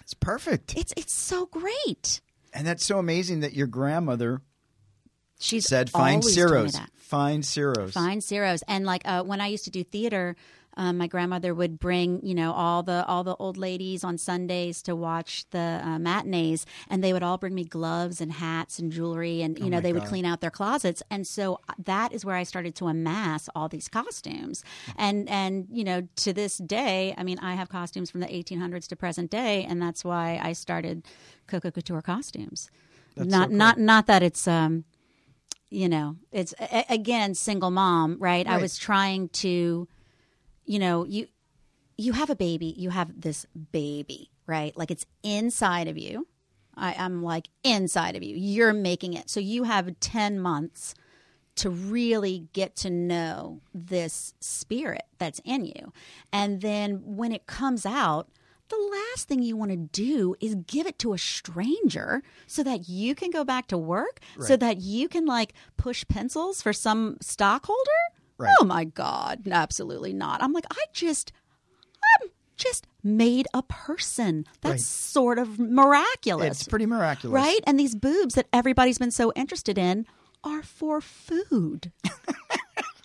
[0.00, 0.76] It's perfect.
[0.76, 2.20] It's it's so great.
[2.54, 4.40] and that's so amazing that your grandmother
[5.40, 6.72] She's said, "Find always told me Ciro's.
[6.74, 6.90] that.
[6.94, 8.62] Find Ciro's." Find Ciro's.
[8.68, 10.36] And like uh, when I used to do theater,
[10.78, 14.80] um, my grandmother would bring you know all the all the old ladies on Sundays
[14.82, 18.90] to watch the uh, matinees, and they would all bring me gloves and hats and
[18.92, 21.02] jewelry, and you know my they would clean out their closets.
[21.10, 24.64] And so uh, that is where I started to amass all these costumes.
[24.96, 28.86] And and you know to this day, I mean I have costumes from the 1800s
[28.88, 31.04] to present day, and that's why I started
[31.48, 32.70] Coco Couture costumes.
[33.16, 33.56] That's not so cool.
[33.56, 34.84] not not that it's um
[35.70, 38.46] you know it's a- again single mom right?
[38.46, 39.86] i was trying to
[40.68, 41.26] you know you
[41.96, 44.76] you have a baby you have this baby right?
[44.76, 46.26] Like it's inside of you.
[46.80, 48.36] I, i'm like inside of you.
[48.36, 49.30] You're making it.
[49.30, 50.94] So you have 10 months
[51.56, 55.92] to really get to know this spirit that's in you.
[56.32, 58.28] And then when it comes out
[58.68, 62.86] the last thing you want to do is give it to a stranger so that
[62.86, 67.16] you can go back to work so that you can like push pencils for some
[67.22, 67.90] stockholder
[68.38, 68.54] Right.
[68.60, 69.46] oh my god.
[69.50, 70.42] Absolutely not.
[70.42, 71.32] I'm like i just
[72.22, 74.44] i'm just made a person.
[74.62, 74.80] That's Right.
[74.80, 76.60] sort of miraculous.
[76.60, 77.60] It's pretty miraculous, right?
[77.66, 80.06] And these boobs that everybody's been so interested in
[80.44, 81.92] are for food.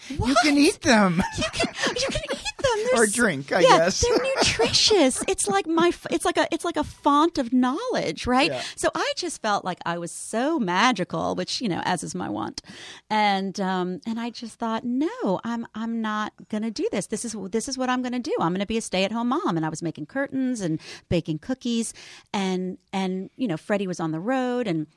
[0.10, 1.24] You can eat them.
[1.38, 2.33] you can you can eat
[2.64, 2.86] them.
[2.94, 4.02] They're Or drink, I yeah, guess.
[4.02, 5.24] they're nutritious.
[5.28, 8.52] It's like my it's like a it's like a font of knowledge right?
[8.52, 8.62] Yeah.
[8.76, 12.30] so i just felt like i was so magical which you know as is my
[12.30, 12.62] want.
[13.10, 17.08] And um and i just thought no i'm i'm not gonna do this.
[17.08, 18.34] This is this is what i'm gonna do.
[18.40, 19.58] I'm gonna be a stay-at-home mom.
[19.58, 21.94] And i was making curtains and baking cookies.
[22.34, 24.88] And and you know freddie was on the road and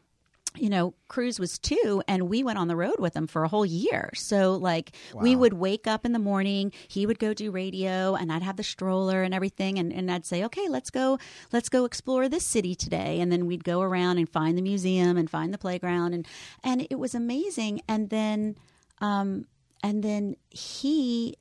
[0.56, 3.48] you know, Cruz was two, and we went on the road with him for a
[3.48, 4.10] whole year.
[4.14, 8.32] So, like, we would wake up in the morning, he would go do radio, and
[8.32, 11.18] I'd have the stroller and everything, and, and I'd say, okay, let's go,
[11.52, 15.16] let's go explore this city today, and then we'd go around and find the museum
[15.16, 16.26] and find the playground, and
[16.62, 17.80] and it was amazing.
[17.88, 18.56] And then,
[19.00, 19.46] um,
[19.82, 21.36] and then he,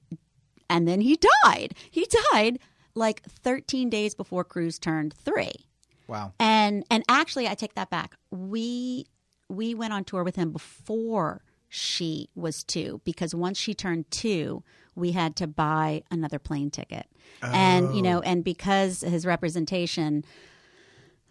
[0.69, 1.73] and then he died.
[1.89, 2.60] He died
[2.93, 5.65] like 13 days before Cruz turned three
[6.07, 6.33] Wow.
[6.39, 9.07] and and actually i take that back we
[9.49, 14.63] we went on tour with him before she was two because once she turned two
[14.95, 17.07] we had to buy another plane ticket
[17.41, 20.23] and you know and because his representation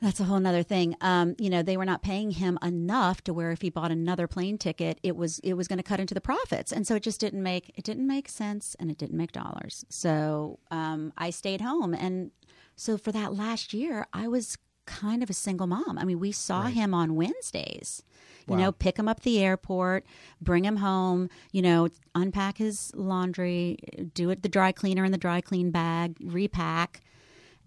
[0.05, 0.97] that's a whole nother thing.
[1.01, 4.27] Um, you know, they were not paying him enough to where if he bought another
[4.27, 7.03] plane ticket, it was it was going to cut into the profits, and so it
[7.03, 9.85] just didn't make it didn't make sense, and it didn't make dollars.
[9.89, 12.33] So um, I stayed home, and
[12.77, 15.99] so for that last year, I was kind of a single mom.
[15.99, 18.03] I mean, we saw him on Wednesdays.
[18.47, 20.05] You know, pick him up at the airport,
[20.41, 21.31] bring him home.
[21.51, 23.79] You know, unpack his laundry,
[24.13, 27.01] do it the dry cleaner in the dry clean bag, repack.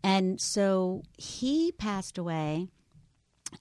[0.03, 2.67] And so he passed away,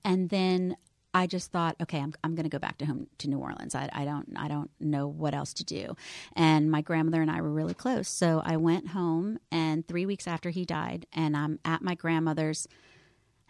[0.04, 0.76] and then
[1.14, 3.74] I just thought, okay, I'm, I'm going to go back to home to New Orleans.
[3.74, 5.96] I, I don't I don't know what else to do.
[6.34, 9.38] And my grandmother and I were really close, so I went home.
[9.50, 12.68] And three weeks after he died, and I'm at my grandmother's,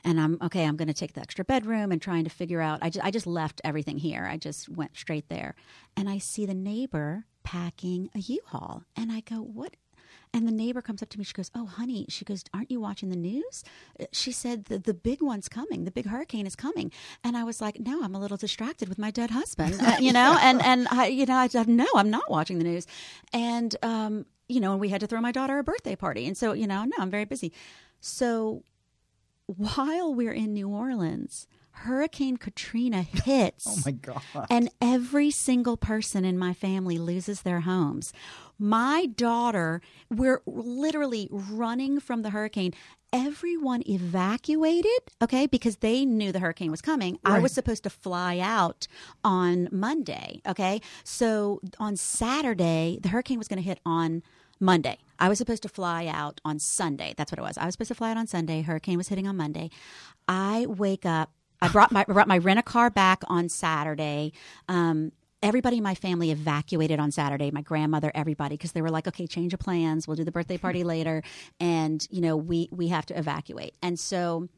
[0.07, 0.65] and I'm okay.
[0.65, 2.79] I'm going to take the extra bedroom and trying to figure out.
[2.81, 4.27] I just I just left everything here.
[4.31, 5.55] I just went straight there,
[5.97, 9.77] and I see the neighbor packing a U-Haul, and I go, what?
[10.33, 11.25] And the neighbor comes up to me.
[11.25, 13.65] She goes, "Oh, honey," she goes, "Aren't you watching the news?"
[13.99, 15.85] Uh, She said, "The the big one's coming.
[15.85, 16.93] The big hurricane is coming."
[17.25, 20.13] And I was like, "No, I'm a little distracted with my dead husband, uh, you
[20.13, 22.87] know." And and I, you know, I said, "No, I'm not watching the news."
[23.33, 26.37] And um, you know, and we had to throw my daughter a birthday party, and
[26.37, 27.53] so you know, no, I'm very busy.
[28.01, 28.63] So
[29.47, 33.67] while we're in New Orleans, Hurricane Katrina hits.
[33.69, 34.23] Oh my god.
[34.51, 38.13] And every single person in my family loses their homes.
[38.59, 42.73] My daughter, we're literally running from the hurricane.
[43.13, 44.91] Everyone evacuated,
[45.23, 47.19] okay, because they knew the hurricane was coming.
[47.25, 48.89] I was supposed to fly out
[49.23, 50.81] on Monday, okay?
[51.05, 54.23] So on Saturday, the hurricane was going to hit on
[54.59, 54.99] Monday.
[55.19, 57.15] I was supposed to fly out on Sunday.
[57.17, 57.59] That's what it was.
[57.59, 58.63] I was supposed to fly out on Sunday.
[58.63, 59.71] Hurricane was hitting on Monday.
[60.29, 61.33] I wake up.
[61.61, 64.33] I brought my brought my rent a car back on Saturday.
[64.69, 67.51] Um, everybody in my family evacuated on Saturday.
[67.51, 70.07] My grandmother, everybody, because they were like, "Okay, change of plans.
[70.07, 71.23] We'll do the birthday party later,
[71.61, 74.49] and you know, we we have to evacuate." And so.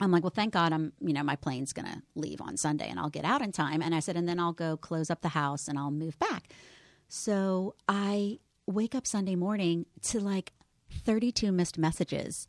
[0.00, 2.88] I'm like, well, thank God I'm, you know, my plane's going to leave on Sunday
[2.90, 3.80] and I'll get out in time.
[3.80, 6.52] And I said, and then I'll go close up the house and I'll move back.
[7.06, 10.52] So I wake up Sunday morning to like
[10.90, 12.46] 32 missed messages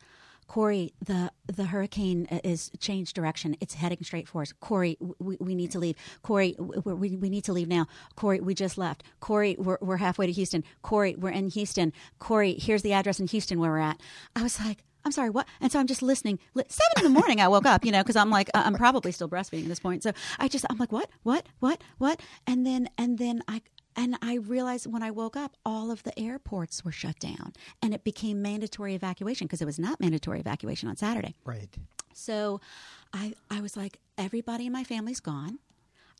[0.47, 3.55] Cory, the the hurricane uh, is changed direction.
[3.59, 4.53] It's heading straight for us.
[4.59, 5.95] Cory, we, we need to leave.
[6.21, 7.87] Cory, we, we, need to leave now.
[8.15, 9.03] Cory, we just left.
[9.19, 10.63] Cory, we're, we're halfway to Houston.
[10.81, 11.93] Cory, we're in Houston.
[12.19, 13.99] Cory, here's the address in Houston where we're at.
[14.35, 15.47] I was like, I'm sorry, what?
[15.61, 16.39] And so I'm just listening.
[16.55, 19.11] Seven in the morning, I woke up, you know, because I'm like, uh, I'm probably
[19.11, 20.03] still breastfeeding at this point.
[20.03, 22.19] So I just, I'm like, what, what, what, what?
[22.47, 23.61] And then, and then I,
[23.95, 27.93] and I realized when I woke up, all of the airports were shut down, and
[27.93, 31.35] it became mandatory evacuation because it was not mandatory evacuation on Saturday.
[31.45, 31.69] Right.
[32.13, 32.61] So,
[33.13, 35.59] I, I was like, everybody in my family's gone.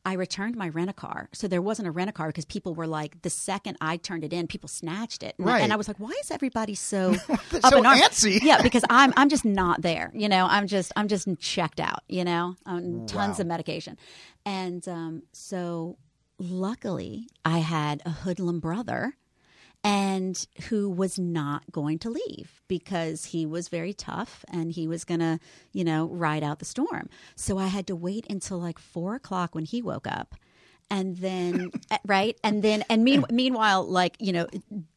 [0.08, 1.30] I returned my rent a car.
[1.34, 4.24] So there wasn't a rent a car because people were like, the second I turned
[4.24, 5.34] it in, people snatched it.
[5.40, 5.64] And, Right.
[5.64, 8.02] and I was like, why is everybody so up so in arms?
[8.02, 8.40] antsy.
[8.44, 10.12] Yeah, because I'm I'm just not there.
[10.14, 12.04] You know, I'm just I'm just checked out.
[12.08, 13.42] You know, on tons Wow.
[13.42, 13.98] of medication,
[14.46, 15.98] and um, so
[16.38, 19.16] luckily I had a hoodlum brother.
[19.84, 25.04] And who was not going to leave because he was very tough and he was
[25.04, 25.40] going to,
[25.74, 27.08] you know, ride out the storm.
[27.36, 30.34] So I had to wait until like four o'clock when he woke up
[30.92, 34.48] and then eh, right and then and mean, meanwhile like you know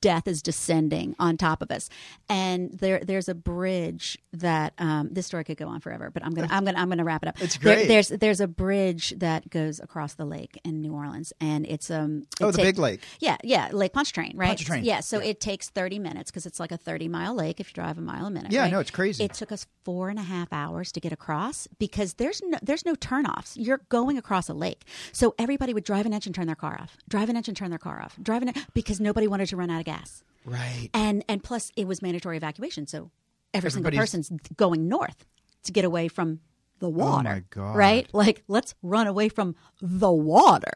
[0.01, 1.89] death is descending on top of us
[2.29, 6.33] and there there's a bridge that um, this story could go on forever but i'm
[6.33, 7.89] gonna i'm gonna i'm gonna wrap it up It's There- great.
[7.89, 12.27] there's there's a bridge that goes across the lake in new orleans and it's um
[12.41, 13.01] it Oh, the ta- big lake.
[13.21, 14.85] yeah yeah lake pontchartrain right Pontchartrain.
[14.85, 17.75] yeah so it takes 30 minutes because it's like a 30 mile lake if you
[17.75, 18.73] drive a mile a minute Yeah, right?
[18.73, 19.25] no, it's crazy.
[19.25, 22.85] it took us four and a half hours to get across because there's no there's
[22.85, 23.53] no turnoffs.
[23.57, 26.77] You're going across a lake, so everybody would drive an inch and turn their car
[26.81, 29.47] off, drive an inch and turn their car off, drive an inch, because nobody wanted
[29.49, 30.91] to run out of gas, Right.
[30.93, 33.11] and and plus it was mandatory evacuation, so
[33.55, 35.25] every single person's going north
[35.63, 36.41] to get away from
[36.81, 37.29] the water.
[37.29, 37.77] Oh my God.
[37.77, 38.09] Right?
[38.13, 40.73] Like let's run away from the water,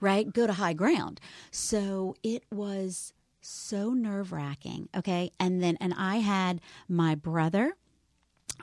[0.00, 0.30] right?
[0.30, 1.18] Go to high ground.
[1.50, 4.88] So it was so nerve wracking.
[4.94, 7.72] Okay, and then and I had my brother.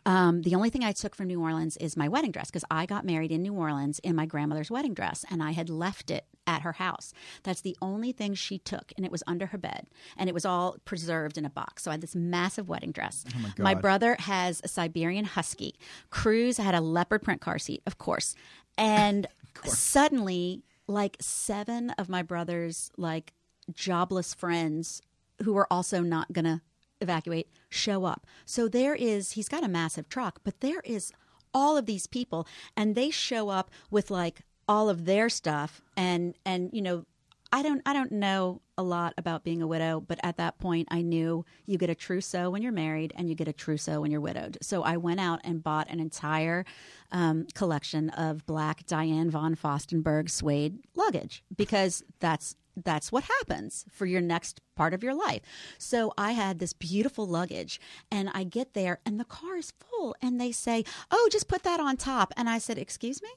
[0.05, 2.85] Um, the only thing I took from New Orleans is my wedding dress because I
[2.85, 6.25] got married in New Orleans in my grandmother's wedding dress and I had left it
[6.47, 7.13] at her house.
[7.43, 10.45] That's the only thing she took, and it was under her bed and it was
[10.45, 11.83] all preserved in a box.
[11.83, 13.23] So I had this massive wedding dress.
[13.57, 13.81] my God.
[13.81, 15.75] brother has a Siberian Husky.
[16.09, 18.35] Cruz had a leopard print car seat, of course.
[18.77, 19.27] And
[19.65, 23.33] suddenly, like seven of my brother's like
[23.71, 25.01] jobless friends
[25.43, 26.62] who were also not going to
[27.01, 28.25] evacuate show up.
[28.45, 31.12] So there is, he's got a massive truck, but there is
[31.53, 36.35] all of these people and they show up with like all of their stuff and
[36.45, 37.05] and you know
[37.51, 40.88] I don't I don't know a lot about being a widow, but at that point
[40.91, 44.12] I knew you get a trousseau when you're married and you get a trousseau when
[44.12, 44.59] you're widowed.
[44.62, 46.65] So I went out and bought an entire
[47.12, 54.05] um, collection of black Diane von Furstenberg suede luggage because that's that's what happens for
[54.05, 55.41] your next part of your life.
[55.77, 57.79] So I had this beautiful luggage
[58.11, 61.63] and I get there and the car is full and they say, "Oh, just put
[61.63, 63.29] that on top." And I said, "Excuse me?"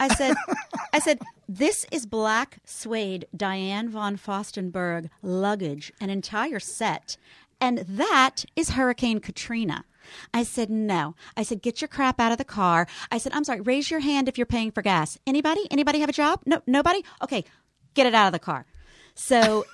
[0.00, 0.36] I said,
[0.92, 7.16] I said, this is black suede Diane von Furstenberg luggage, an entire set.
[7.60, 9.84] And that is Hurricane Katrina.
[10.32, 11.14] I said, no.
[11.36, 12.86] I said, get your crap out of the car.
[13.10, 15.18] I said, I'm sorry, raise your hand if you're paying for gas.
[15.26, 15.66] Anybody?
[15.70, 16.40] Anybody have a job?
[16.44, 17.04] No, nobody?
[17.22, 17.44] Okay,
[17.94, 18.66] get it out of the car.
[19.14, 19.64] So,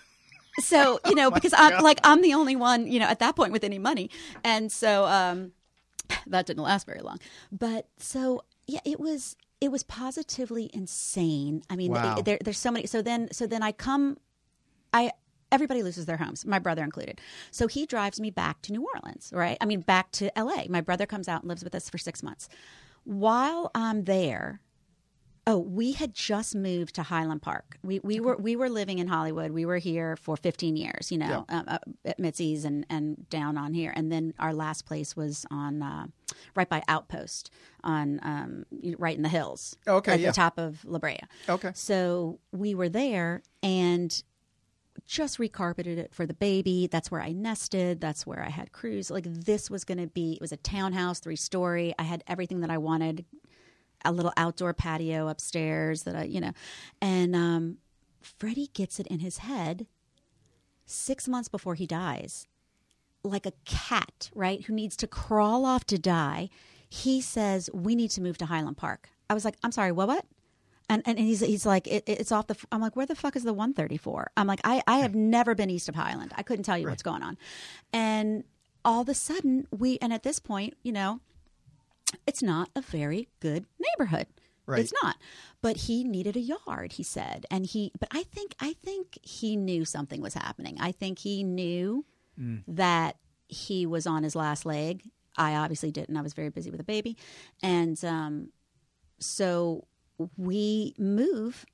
[0.61, 3.53] so, you know, because I'm like, I'm the only one, you know, at that point
[3.53, 4.11] with any money.
[4.45, 5.53] And so, um,
[6.27, 7.19] that didn't last very long.
[7.51, 11.63] But so yeah, it was it was positively insane.
[11.69, 12.23] I mean, Wow.
[12.25, 12.87] there, there's so many.
[12.87, 14.17] So then so then I come,
[14.95, 15.13] I
[15.53, 17.21] everybody loses their homes, my brother included.
[17.51, 19.59] So he drives me back to New Orleans, right?
[19.61, 20.69] I mean, back to L.A.
[20.69, 22.49] My brother comes out and lives with us for six months.
[23.05, 24.61] While I'm there,
[25.51, 27.77] Oh, we had just moved to Highland Park.
[27.83, 29.51] We we were we were living in Hollywood.
[29.51, 33.59] We were here for 15 years, you know, um, uh, at Mitzi's and and down
[33.59, 33.93] on here.
[33.97, 36.07] And then our last place was on uh,
[36.55, 37.51] right by Outpost
[37.83, 38.65] on um,
[38.97, 39.77] right in the hills.
[39.89, 40.29] Okay, at yeah.
[40.29, 41.19] the top of La Brea.
[41.49, 41.73] Okay.
[41.75, 44.23] So we were there and
[45.05, 46.87] just recarpeted it for the baby.
[46.87, 48.01] That's where I nested.
[48.01, 49.11] That's where I had Cruz.
[49.11, 50.35] Like this was going to be.
[50.35, 51.93] It was a townhouse, three story.
[51.99, 53.25] I had everything that I wanted.
[54.05, 56.53] A little outdoor patio upstairs that I, you know,
[57.01, 57.79] and um,
[58.21, 59.87] Freddie gets it in his head
[60.87, 62.47] six months before he dies,
[63.23, 66.49] like a cat, right, who needs to crawl off to die.
[66.89, 70.09] He says, "We need to move to Highland Park." I was like, "I'm sorry, what?
[70.09, 70.27] What?"
[70.89, 72.57] And, and he's he's like it, it's off the.
[72.73, 74.33] I'm like, where the fuck is the 134?
[74.37, 76.33] I'm like, I I have never been east of Highland.
[76.37, 77.39] I couldn't tell you what's going on,
[77.93, 78.45] and
[78.85, 81.21] all of a sudden we and at this point, you know,
[82.27, 84.27] it's not a very good neighborhood.
[84.67, 84.81] Right.
[84.81, 85.17] It's not.
[85.63, 87.47] But he needed a yard, he said.
[87.51, 90.77] And he but I think I think he knew something was happening.
[90.81, 92.05] I think he knew
[92.69, 93.17] that
[93.49, 95.03] he was on his last leg
[95.37, 96.17] I obviously didn't.
[96.17, 97.17] I was very busy with a baby,
[97.63, 98.51] and um,
[99.19, 99.87] so
[100.37, 101.65] we move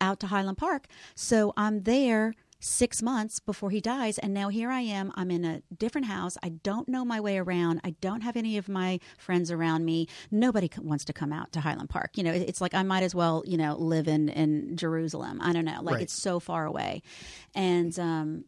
[0.00, 0.86] out to Highland Park.
[1.14, 4.18] So I'm there six months before he dies.
[4.18, 5.12] And now here I am.
[5.16, 6.38] I'm in a different house.
[6.42, 7.80] I don't know my way around.
[7.82, 10.06] I don't have any of my friends around me.
[10.30, 12.12] Nobody wants to come out to Highland Park.
[12.16, 15.40] You know, it's like I might as well, you know, live in, in Jerusalem.
[15.42, 15.80] I don't know.
[15.82, 16.02] Like Right.
[16.04, 17.02] it's so far away.
[17.54, 18.44] And, um,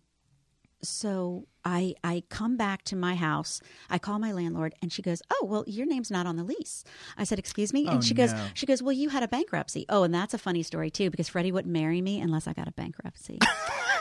[0.88, 3.60] so I I come back to my house.
[3.88, 6.84] I call my landlord, and she goes, "Oh, well, your name's not on the lease."
[7.16, 8.46] I said, "Excuse me," and Oh, she goes, no.
[8.54, 11.28] "She goes, well, you had a bankruptcy." Oh, and that's a funny story too, because
[11.28, 13.38] Freddie wouldn't marry me unless I got a bankruptcy.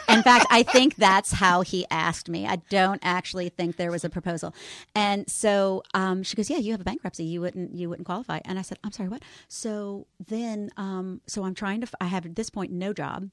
[0.09, 2.45] In fact, I think that's how he asked me.
[2.45, 4.53] I don't actually think there was a proposal.
[4.93, 7.23] And so um, she goes, "Yeah, you have a bankruptcy.
[7.23, 11.45] You wouldn't you wouldn't qualify." And I said, "I'm sorry, what?" So then, um, so
[11.45, 11.85] I'm trying to.
[11.85, 13.29] f- I have at this point no job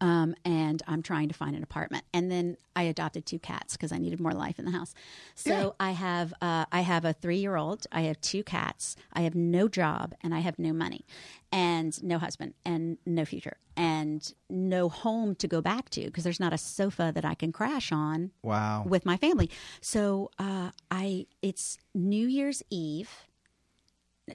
[0.00, 2.04] um, and I'm trying to find an apartment.
[2.12, 4.94] And then I adopted two cats because I needed more life in the house.
[5.34, 7.86] So I have uh, I have a three year old.
[7.92, 8.96] I have two cats.
[9.12, 11.04] I have no job, and I have no money,
[11.52, 16.40] and no husband, and no future, and no home to go back to because there's
[16.40, 18.84] not a sofa that I can crash on Wow.
[18.86, 19.50] with my family.
[19.80, 23.10] So uh, I it's New Year's Eve,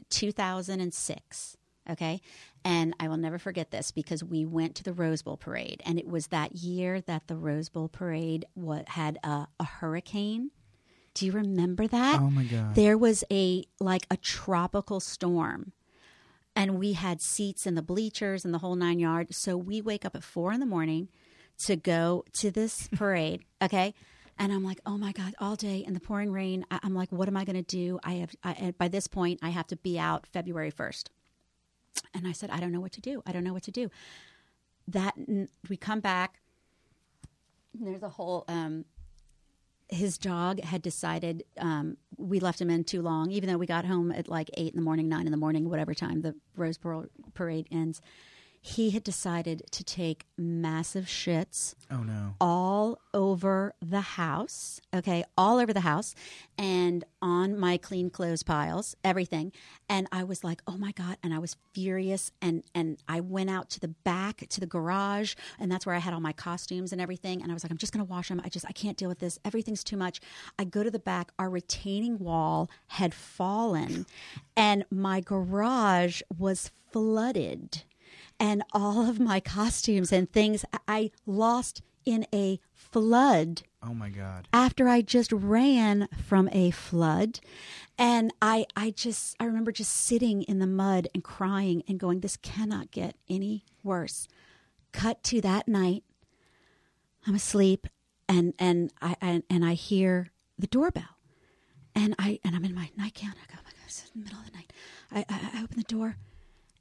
[0.09, 1.57] 2006.
[1.89, 2.21] Okay.
[2.63, 5.99] And I will never forget this because we went to the Rose Bowl parade, and
[5.99, 10.51] it was that year that the Rose Bowl parade what had a, a hurricane.
[11.13, 12.19] Do you remember that?
[12.21, 12.73] Oh, my God.
[12.73, 15.73] There was a like a tropical storm
[16.55, 19.37] and we had seats in the bleachers and the whole nine yards.
[19.37, 21.09] So we wake up at four in the morning
[21.65, 23.43] to go to this parade.
[23.61, 23.93] Okay.
[24.37, 26.65] And I'm like, oh my God, all day in the pouring rain.
[26.71, 27.99] I, I'm like, what am I going to do?
[28.03, 31.09] I have, I, by this point, I have to be out February 1st.
[32.13, 33.21] And I said, I don't know what to do.
[33.25, 33.89] I don't know what to do.
[34.87, 35.15] That
[35.69, 36.39] we come back.
[37.73, 38.85] There's a whole, um,
[39.89, 43.85] his dog had decided um, we left him in too long, even though we got
[43.85, 46.79] home at like eight in the morning, nine in the morning, whatever time the Rose
[47.33, 48.01] Parade ends.
[48.65, 52.35] He had decided to take massive shits Oh no.
[52.39, 54.79] all over the house.
[54.95, 56.15] Okay, all over the house
[56.57, 59.51] and on my clean clothes piles, everything.
[59.89, 62.31] And I was like, "Oh my god!" And I was furious.
[62.41, 65.99] And and I went out to the back to the garage, and that's where I
[65.99, 67.41] had all my costumes and everything.
[67.41, 68.41] And I was like, "I'm just gonna wash them.
[68.45, 69.37] I just I can't deal with this.
[69.43, 70.21] Everything's too much."
[70.57, 71.33] I go to the back.
[71.37, 74.05] Our retaining wall had fallen,
[74.55, 77.83] and my garage was flooded
[78.39, 84.47] and all of my costumes and things I- lost in a flood Oh my God.
[84.51, 87.39] after I just ran from a flood.
[87.97, 92.19] And I, I just, I remember just sitting in the mud and crying and going,
[92.19, 94.27] this cannot get any worse.
[94.91, 96.03] Cut to that night.
[97.25, 97.87] I'm asleep
[98.27, 101.17] and, and I, and, and I hear the doorbell
[101.95, 103.33] and I, and I'm in my nightgown.
[103.41, 104.73] I go, oh my God, it's in the middle of the night.
[105.11, 106.17] I, I, I open the door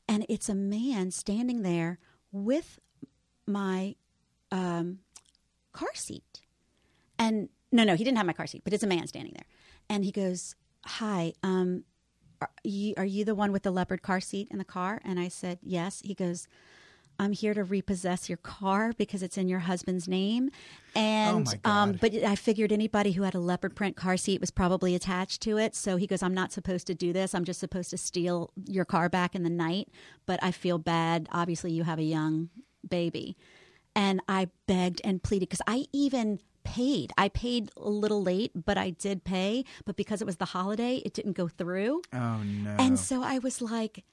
[0.08, 1.98] and it's a man standing there
[2.30, 2.78] with
[3.46, 3.94] my
[4.50, 5.00] um,
[5.72, 6.42] car seat.
[7.18, 9.46] And no, no, he didn't have my car seat, but it's a man standing there.
[9.88, 11.84] And he goes, "Hi, um,
[12.40, 15.18] are you, are you the one with the leopard car seat in the car?" And
[15.18, 16.48] I said, "Yes." He goes,
[17.22, 20.50] "I'm here to repossess your car because it's in your husband's name."
[20.94, 24.50] And Oh, um, but I figured anybody who had a leopard print car seat was
[24.50, 25.74] probably attached to it.
[25.74, 27.34] So he goes, "I'm not supposed to do this.
[27.34, 29.88] I'm just supposed to steal your car back in the night."
[30.26, 31.28] But I feel bad.
[31.32, 32.50] Obviously, you have a young
[32.88, 33.36] baby.
[33.94, 37.12] And I begged and pleaded because I even paid.
[37.18, 39.64] I paid a little late, but I did pay.
[39.84, 42.02] But because it was the holiday, it didn't go through.
[42.12, 42.70] Oh no.
[42.78, 44.04] And so I was like,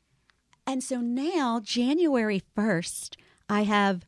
[0.69, 3.17] and so now January first,
[3.49, 4.05] I have,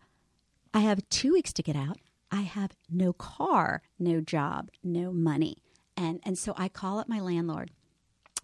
[0.76, 1.97] I have two weeks to get out.
[2.30, 5.58] I have no car, no job, no money,
[5.97, 7.71] and and so I call up my landlord,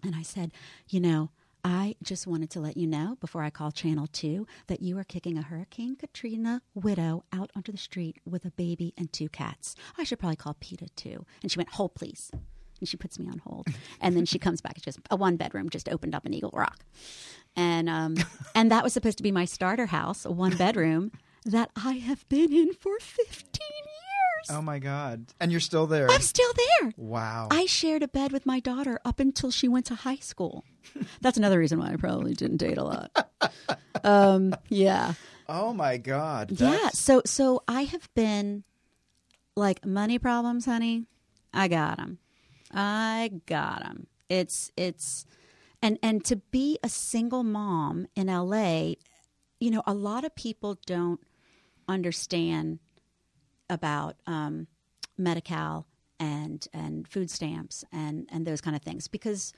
[0.02, 0.52] and I said,
[0.88, 1.30] you know.
[1.64, 5.04] I just wanted to let you know before I call Channel 2 that you are
[5.04, 9.74] kicking a Hurricane Katrina widow out onto the street with a baby and two cats.
[9.98, 11.26] I should probably call PETA too.
[11.42, 12.30] And she went, Hold, please.
[12.80, 13.66] And she puts me on hold.
[14.00, 14.74] And then she comes back.
[14.76, 16.84] It's just a one bedroom, just opened up in Eagle Rock.
[17.58, 18.16] And, um,
[18.54, 21.10] and that was supposed to be my starter house, a one bedroom
[21.44, 24.56] that I have been in for 15 years.
[24.56, 25.26] oh my God.
[25.40, 26.08] And you're still there.
[26.08, 26.92] I'm still there.
[26.96, 27.48] Wow.
[27.50, 30.64] I shared a bed with my daughter up until she went to high school.
[31.20, 33.10] That's another reason why I probably didn't date a lot.
[34.04, 35.14] Um, yeah.
[35.48, 36.52] oh my God.
[36.52, 36.90] Yeah.
[36.90, 38.62] So so I have been
[39.56, 41.06] like money problems, honey.
[41.52, 42.18] I got them.
[42.72, 44.06] I got them.
[44.28, 45.26] It's it's
[45.82, 48.94] and and to be a single mom in LA,
[49.60, 51.20] you know, a lot of people don't
[51.88, 52.78] understand
[53.70, 54.66] about um,
[55.16, 55.86] Medi-Cal
[56.20, 59.52] and and food stamps and and those kind of things because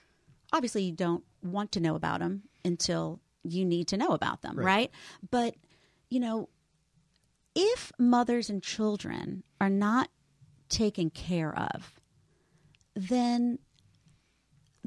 [0.53, 4.57] obviously you don't want to know about them until you need to know about them,
[4.57, 4.65] Right.
[4.67, 4.91] right?
[5.31, 5.55] But
[6.11, 6.49] you know,
[7.55, 10.09] if mothers and children are not
[10.69, 12.01] taken care of,
[12.95, 13.59] then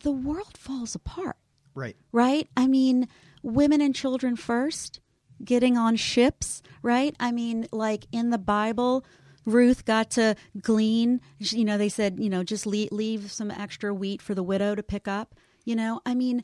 [0.01, 1.37] the world falls apart
[1.75, 1.95] Right.
[2.11, 2.47] right?
[2.55, 3.07] I mean,
[3.41, 4.99] women and children first,
[5.43, 7.15] getting on ships, right?
[7.19, 9.03] I mean, like in the Bible,
[9.45, 11.19] Ruth got to glean.
[11.39, 14.75] You know, they said, you know, just leave, leave some extra wheat for the widow
[14.75, 15.35] to pick up.
[15.65, 16.43] You know, I mean,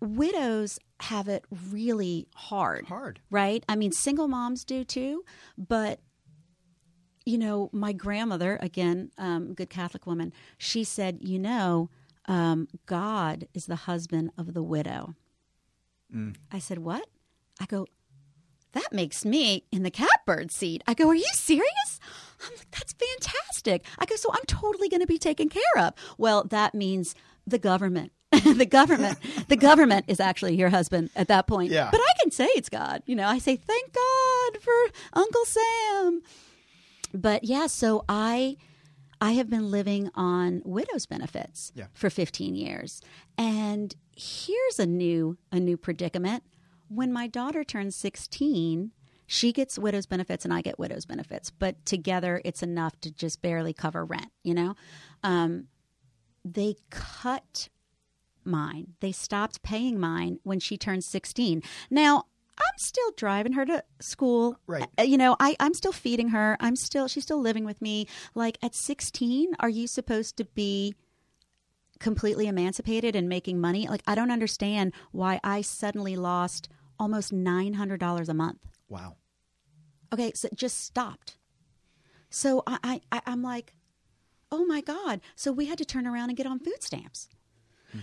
[0.00, 2.86] widows have it really hard.
[2.86, 3.20] Hard.
[3.30, 3.64] Right?
[3.68, 5.24] I mean, single moms do too,
[5.56, 6.00] but
[7.26, 11.90] you know, my grandmother, again, um, good Catholic woman, she said, you know,
[12.26, 15.14] um, God is the husband of the widow.
[16.50, 17.06] I said, what?
[17.60, 17.86] I go,
[18.72, 20.82] that makes me in the catbird seat.
[20.86, 22.00] I go, are you serious?
[22.42, 23.84] I'm like, that's fantastic.
[23.98, 25.94] I go, so I'm totally going to be taken care of.
[26.18, 27.14] Well, that means
[27.46, 28.12] the government.
[28.30, 29.18] the government,
[29.48, 31.70] the government is actually your husband at that point.
[31.72, 31.90] Yeah.
[31.90, 33.02] But I can say it's God.
[33.06, 34.72] You know, I say thank God for
[35.12, 36.22] Uncle Sam
[37.12, 38.56] but yeah so i
[39.20, 41.86] i have been living on widow's benefits Yeah.
[41.92, 43.00] for 15 years
[43.38, 46.42] and here's a new a new predicament
[46.88, 48.92] when my daughter turns 16
[49.26, 53.40] she gets widow's benefits and i get widow's benefits but together it's enough to just
[53.42, 54.74] barely cover rent you know
[55.22, 55.66] um,
[56.44, 57.68] they cut
[58.42, 58.94] mine.
[59.00, 61.62] They stopped paying mine when she turned 16.
[61.90, 62.24] Now,
[62.60, 64.58] I'm still driving her to school.
[64.66, 64.86] Right.
[64.98, 66.56] Uh, You know, I, I'm still feeding her.
[66.60, 68.06] I'm still, she's still living with me.
[68.34, 70.94] Like at 16, are you supposed to be
[71.98, 73.88] completely emancipated and making money?
[73.88, 78.58] Like, I don't understand why I suddenly lost almost $900 a month.
[78.88, 79.16] Wow.
[80.12, 81.36] Okay, so it just stopped.
[82.30, 83.74] So I, I, I I'm like,
[84.52, 85.20] oh my god!
[85.34, 87.28] So we had to turn around and get on food stamps.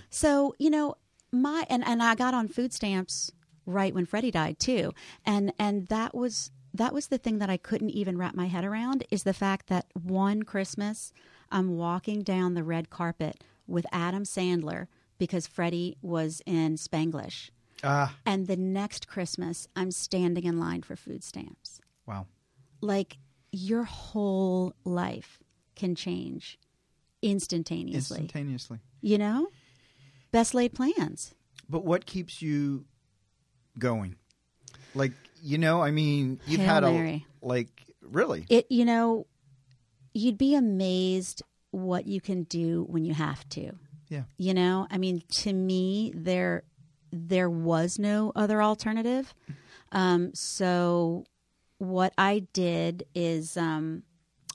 [0.09, 0.95] So you know
[1.31, 3.31] my and and I got on food stamps
[3.68, 4.93] right when Freddie died too,
[5.24, 8.65] and and that was that was the thing that I couldn't even wrap my head
[8.65, 11.13] around is the fact that one Christmas
[11.51, 14.88] I'm walking down the red carpet with Adam Sandler
[15.18, 17.49] because Freddie was in Spanglish.
[17.84, 22.26] Ah, And the next Christmas, I'm standing in line for food stamps wow.
[22.82, 23.18] like
[23.51, 25.39] your whole life
[25.76, 26.57] can change
[27.22, 28.18] instantaneously.
[28.18, 28.80] Instantaneously.
[29.01, 29.49] you know?
[30.32, 31.36] Best laid plans.
[31.70, 32.86] But what keeps you
[33.80, 34.15] going?
[34.95, 37.69] Like, you know, I mean, you've Hail had a like
[38.01, 38.45] really.
[38.49, 39.28] It you know,
[40.13, 43.73] you'd be amazed what you can do when you have to.
[44.09, 44.23] Yeah.
[44.38, 46.63] You know, I mean, to me, there
[47.11, 49.34] there was no other alternative.
[49.91, 51.25] Um, so
[51.78, 54.03] what I did is um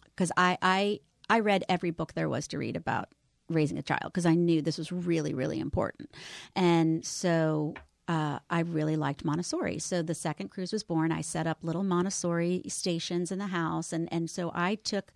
[0.06, 3.08] because I, I I read every book there was to read about
[3.48, 6.10] raising a child because I knew this was really really important,
[6.56, 7.74] and so.
[8.08, 9.78] Uh, I really liked Montessori.
[9.78, 11.12] So the second Cruz was born.
[11.12, 15.12] I set up little Montessori stations in the house, and and so I took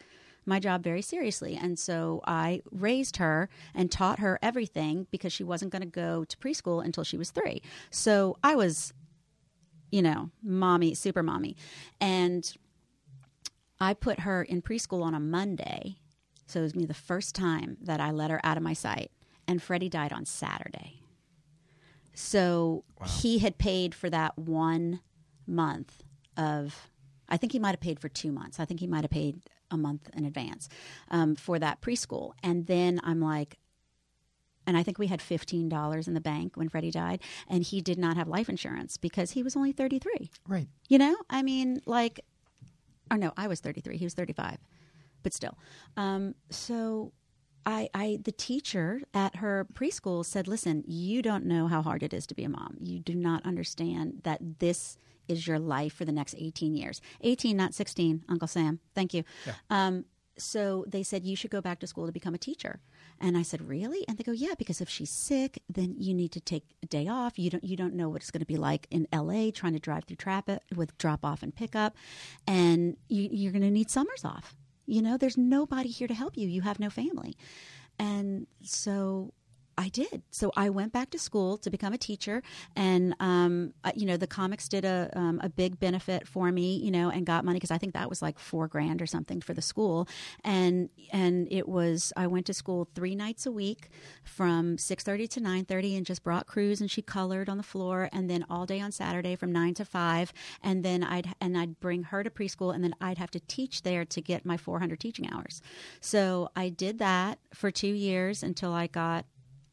[0.47, 1.59] my job very seriously.
[1.61, 6.25] And so I raised her and taught her everything because she wasn't going to go
[6.25, 7.61] to preschool until she was three.
[7.91, 8.95] So I was,
[9.91, 11.57] you know, mommy, super mommy.
[12.01, 12.57] And
[13.81, 15.97] I put her in preschool on a Monday.
[16.47, 19.11] So it was me the first time that I let her out of my sight.
[19.49, 21.03] And Freddie died on Saturday.
[22.19, 22.83] So
[23.21, 25.01] he had paid for that one
[25.47, 26.03] month
[26.37, 26.89] of,
[27.29, 28.59] I think he might have paid for two months.
[28.59, 30.71] I think he might have paid a month in advance
[31.11, 32.33] um, for that preschool.
[32.43, 33.59] And then I'm like,
[34.67, 37.99] and I think we had $15 in the bank when Freddie died, and he did
[37.99, 40.31] not have life insurance because he was only 33.
[40.49, 40.69] Right.
[40.89, 42.21] You know, I mean, like,
[43.11, 43.99] or no, I was 33.
[43.99, 44.57] He was 35,
[45.23, 45.57] but still.
[45.99, 47.13] Um, so
[47.67, 52.15] I, I, the teacher at her preschool said, listen, you don't know how hard it
[52.15, 52.77] is to be a mom.
[52.81, 54.97] You do not understand that this
[55.27, 57.01] is your life for the next 18 years.
[57.23, 58.79] 18, not 16, Uncle Sam.
[58.95, 59.25] Thank you.
[59.69, 60.05] Um,
[60.39, 62.81] so they said, you should go back to school to become a teacher.
[63.21, 64.05] And I said, really?
[64.07, 67.09] And they go, yeah, because if she's sick, then you need to take a day
[67.09, 67.39] off.
[67.39, 69.79] You don't, you don't know what it's going to be like in LA trying to
[69.79, 71.97] drive through traffic with drop off and pick up.
[72.47, 74.55] And you, you're going to need summers off.
[74.87, 76.49] You know, there's nobody here to help you.
[76.49, 77.37] You have no family.
[77.99, 79.33] And so
[79.79, 80.23] I did.
[80.31, 82.43] So I went back to school to become a teacher,
[82.75, 86.91] and um, you know the comics did a um, a big benefit for me, you
[86.91, 89.53] know, and got money because I think that was like four grand or something for
[89.53, 90.09] the school,
[90.43, 93.91] and and it was I went to school three nights a week
[94.25, 97.63] from six thirty to nine thirty, and just brought Cruz and she colored on the
[97.63, 101.57] floor, and then all day on Saturday from nine to five, and then I'd and
[101.57, 104.57] I'd bring her to preschool, and then I'd have to teach there to get my
[104.57, 105.61] four hundred teaching hours.
[106.01, 109.27] So I did that for two years until I got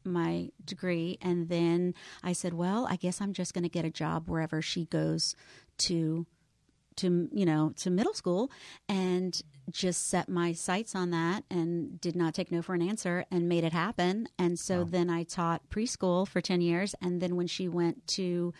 [0.04, 1.18] my degree.
[1.20, 4.62] And then I said, "Well, I guess I'm just going to get a job wherever
[4.62, 5.34] she goes
[5.78, 6.26] to
[6.96, 8.50] to you know to middle school
[8.88, 13.24] and just set my sights on that and did not take no for an answer
[13.30, 14.28] and made it happen.
[14.38, 14.88] And so wow.
[14.90, 16.94] then i taught preschool for 10 years.
[17.00, 18.52] And then when she went to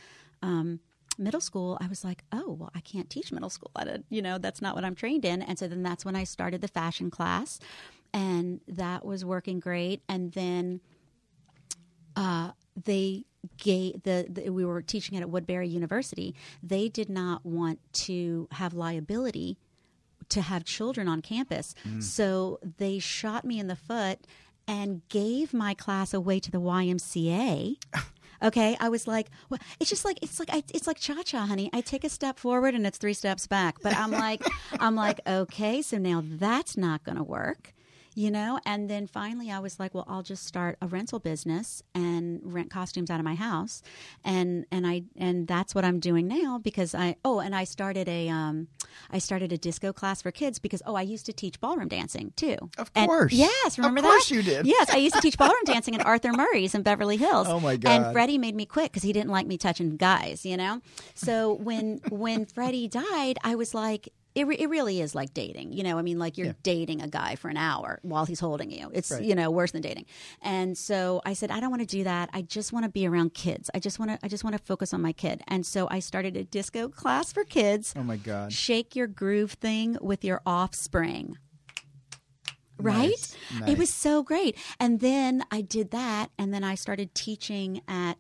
[0.42, 0.80] um,
[1.16, 4.20] middle school i was like oh well i can't teach middle school at a, you
[4.20, 5.42] know that's not what i'm trained in.
[5.42, 7.61] And so then that's when i started the fashion class.
[8.12, 10.03] And that was working great.
[10.09, 10.80] And then
[12.17, 12.53] uh,
[12.83, 13.25] they
[13.59, 16.35] gave the, the, we were teaching it at Woodbury University.
[16.62, 19.59] They did not want to have liability
[20.31, 22.03] to have children on campus, mm.
[22.03, 24.21] so they shot me in the foot
[24.67, 27.77] and gave my class away to the YMCA.
[28.43, 31.47] Okay, I was like, well, it's just like it's like I, it's like cha cha,
[31.47, 31.71] honey.
[31.73, 33.77] I take a step forward and it's three steps back.
[33.83, 34.43] But I'm like,
[34.81, 37.74] I'm like, okay, so now that's not going to work
[38.15, 38.61] you know?
[38.65, 42.71] And then finally i was like well i'll just start a rental business and rent
[42.71, 43.83] costumes out of my house.
[44.25, 48.09] And and i and that's what i'm doing now because i oh and i started
[48.09, 48.69] a um
[49.11, 52.33] i started a disco class for kids because oh i used to teach ballroom dancing
[52.37, 52.57] too.
[52.79, 53.33] Of course.
[53.33, 54.35] And, yes remember that of course that?
[54.35, 54.67] you did.
[54.67, 57.47] Yes i used to teach ballroom dancing at arthur murray's in beverly hills.
[57.49, 57.91] Oh my god.
[57.91, 60.81] And freddie made me quit because he didn't like me touching guys you know?
[61.15, 65.72] So when when freddie died i was like it, re- it really is like dating.
[65.72, 66.53] You know, I mean, like you're yeah.
[66.62, 68.91] dating a guy for an hour while he's holding you.
[68.93, 69.22] It's, right.
[69.22, 70.07] you know, worse than dating.
[70.43, 72.30] And so I said, I don't want to do that.
[72.32, 73.70] I just want to be around kids.
[73.74, 75.43] I just want to, I just want to focus on my kid.
[75.47, 77.95] And so I started a disco class for kids.
[77.97, 78.53] Oh my God.
[78.53, 81.39] Shake your groove thing with your offspring
[82.78, 83.11] right?
[83.11, 83.37] Nice.
[83.61, 83.70] Nice.
[83.70, 84.57] It was so great.
[84.80, 88.14] And then I did that, and then I started teaching at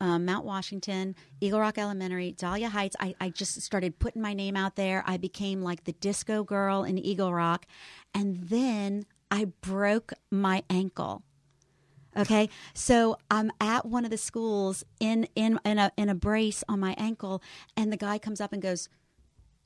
[0.00, 2.96] um, Mount Washington, Eagle Rock Elementary, Dahlia Heights.
[3.00, 5.02] I, I just started putting my name out there.
[5.06, 7.66] I became like the disco girl in Eagle Rock.
[8.14, 11.22] And then I broke my ankle.
[12.16, 16.62] Okay, so I'm at one of the schools in in in a in a brace
[16.68, 17.42] on my ankle,
[17.76, 18.88] and the guy comes up and goes,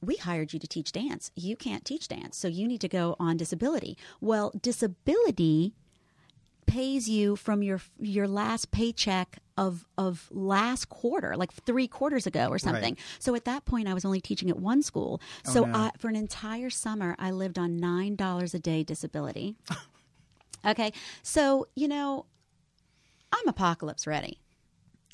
[0.00, 1.30] "We hired you to teach dance.
[1.36, 5.74] You can't teach dance, so you need to go on disability." Well, disability
[6.68, 12.48] pays you from your your last paycheck of of last quarter, like three quarters ago
[12.48, 12.94] or something.
[12.94, 13.18] Right.
[13.18, 15.20] So at that point, I was only teaching at one school.
[15.48, 15.76] Oh, so no.
[15.76, 19.56] I, for an entire summer, I lived on nine dollars a day disability.
[20.66, 20.92] okay,
[21.24, 22.26] so you know,
[23.32, 24.38] I'm apocalypse ready.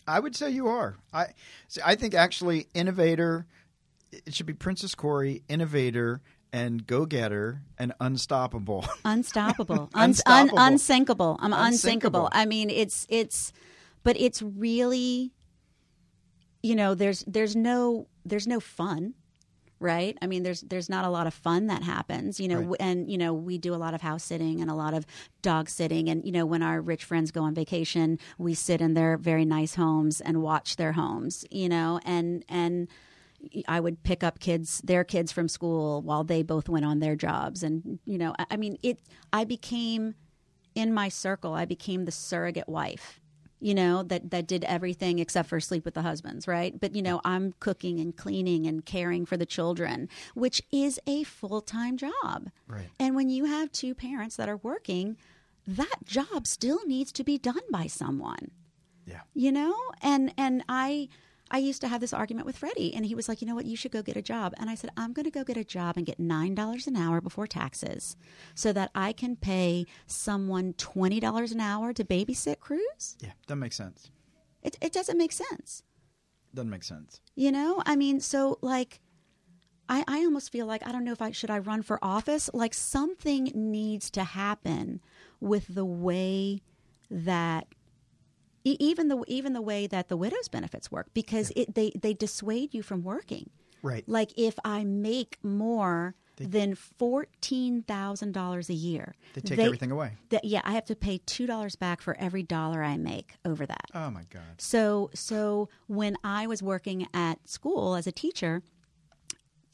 [0.07, 0.96] I would say you are.
[1.12, 1.28] I
[1.68, 3.46] see, I think actually innovator.
[4.12, 6.20] It should be Princess Cory, innovator,
[6.55, 8.84] and go getter and unstoppable.
[9.05, 9.90] Unstoppable.
[9.94, 10.57] unstoppable.
[10.59, 11.36] Un, unsinkable.
[11.40, 12.26] I'm unsinkable.
[12.26, 12.28] Unsinkable.
[12.30, 13.52] I mean, it's it's,
[14.05, 15.32] but it's really,
[16.62, 19.14] you know, there's there's no there's no fun,
[19.80, 20.16] right?
[20.22, 22.76] I mean, there's there's not a lot of fun that happens, you know, Right.
[22.78, 25.05] and you know we do a lot of house sitting and a lot of
[25.42, 28.94] dog sitting, and you know when our rich friends go on vacation, we sit in
[28.94, 32.86] their very nice homes and watch their homes, you know, and and.
[33.68, 37.16] I would pick up kids, their kids from school while they both went on their
[37.16, 37.62] jobs.
[37.62, 38.99] And, you know, I, I mean, it,
[39.32, 40.14] I became
[40.74, 43.20] in my circle, I became the surrogate wife,
[43.61, 46.78] you know, that, that did everything except for sleep with the husbands, right?
[46.78, 51.22] But, you know, I'm cooking and cleaning and caring for the children, which is a
[51.22, 52.51] full time job.
[52.66, 52.90] Right.
[52.99, 55.16] And when you have two parents that are working,
[55.66, 58.51] that job still needs to be done by someone
[59.07, 59.20] Yeah.
[59.32, 61.09] you know and and i
[61.55, 63.64] i used to have this argument with freddie and he was like you know what
[63.72, 65.64] you should go get a job and i said i'm going to go get a
[65.64, 68.16] job and get nine dollars an hour before taxes
[68.55, 73.32] so that i can pay someone twenty dollars an hour to babysit Cruz Yeah.
[73.48, 74.11] that makes sense.
[74.62, 75.82] it, it doesn't make sense
[76.55, 77.20] Doesn't make sense.
[77.34, 79.00] you know i mean so like
[79.86, 82.48] I, I almost feel like I don't know if I should I run for office.
[82.55, 85.02] Like something needs to happen
[85.40, 86.62] with the way
[87.11, 87.66] that
[88.65, 92.15] e- even the even the way that the widows benefits work because it, they they
[92.15, 93.51] dissuade you from working.
[93.83, 94.03] Right.
[94.09, 99.91] Like if I make more They- than fourteen thousand dollars a year, They take everything
[99.91, 100.12] away.
[100.31, 103.67] that- yeah, I have to pay two dollars back for every dollar I make over
[103.67, 103.91] that.
[103.95, 104.43] Oh my God.
[104.59, 108.62] So so when I was working at school as a teacher,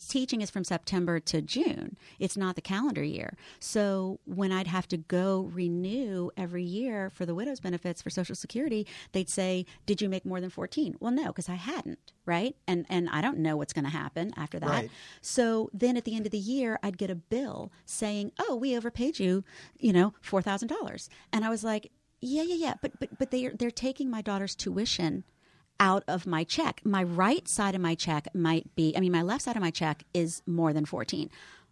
[0.09, 1.97] teaching is from September to June.
[2.19, 3.37] It's not the calendar year.
[3.59, 8.35] So when I'd have to go renew every year for the widow's benefits for Social
[8.35, 12.57] Security, they'd say, "Did you make more than 14?" Well, no, because I hadn't, right?
[12.67, 14.69] And and I don't know what's going to happen after that.
[14.69, 14.91] Right.
[15.21, 18.77] So then at the end of the year, I'd get a bill saying, "Oh, we
[18.77, 19.45] overpaid you,
[19.79, 21.91] you know, four thousand dollars," and I was like,
[22.21, 25.25] "Yeah, yeah, yeah," but but but they are they're taking my daughter's tuition
[25.81, 26.81] out of my check.
[26.85, 29.71] My right side of my check might be, I mean, my left side of my
[29.73, 31.29] check is more than 14.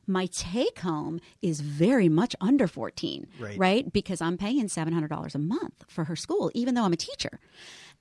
[0.06, 3.26] My take home is very much under 14,
[3.58, 3.92] Right.
[3.92, 7.38] Because I'm paying $700 a month for her school, even though I'm a teacher.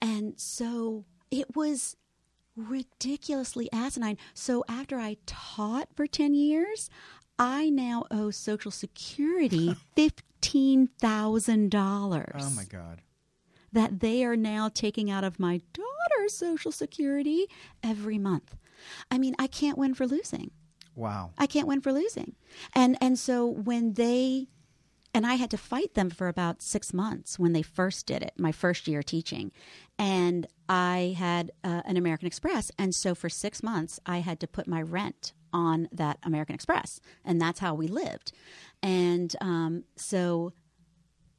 [0.01, 1.97] And so it was
[2.55, 4.17] ridiculously asinine.
[4.33, 6.89] So after I taught for 10 years,
[7.37, 13.01] I now owe Social Security $15,000 Oh my God.
[13.73, 15.61] that they are now taking out of my
[16.30, 17.47] social security
[17.84, 18.55] every month.
[19.09, 20.51] I mean, I can't win for losing.
[20.95, 21.32] Wow.
[21.38, 22.36] I can't win for losing.
[22.73, 24.47] And and so when they
[25.13, 28.34] and I had to fight them for about 6 months when they first did it,
[28.38, 29.51] my first year teaching.
[29.97, 34.47] And I had uh, an American Express and so for 6 months I had to
[34.47, 38.32] put my rent on that American Express and that's how we lived.
[38.82, 40.53] And um, so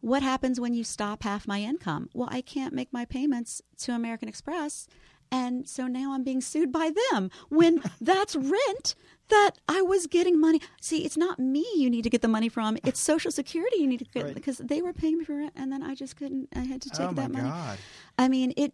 [0.00, 2.08] what happens when you stop half my income?
[2.14, 4.86] Well, I can't make my payments to American Express.
[5.30, 8.94] And so now I'm being sued by them when that's rent
[9.28, 10.62] that I was getting money.
[10.80, 12.78] See, it's not me you need to get the money from.
[12.84, 14.34] It's Social Security you need to get Right.
[14.34, 16.90] because they were paying me for rent and then I just couldn't, I had to
[16.90, 17.48] take Oh my that money.
[17.50, 17.78] God.
[18.16, 18.72] I mean, it,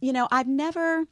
[0.00, 1.04] you know, I've never,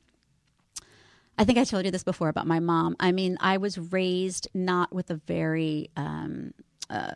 [1.39, 2.97] I think I told you this before about my mom.
[3.01, 6.53] I mean, I was raised not with a very, um,
[6.91, 7.13] uh,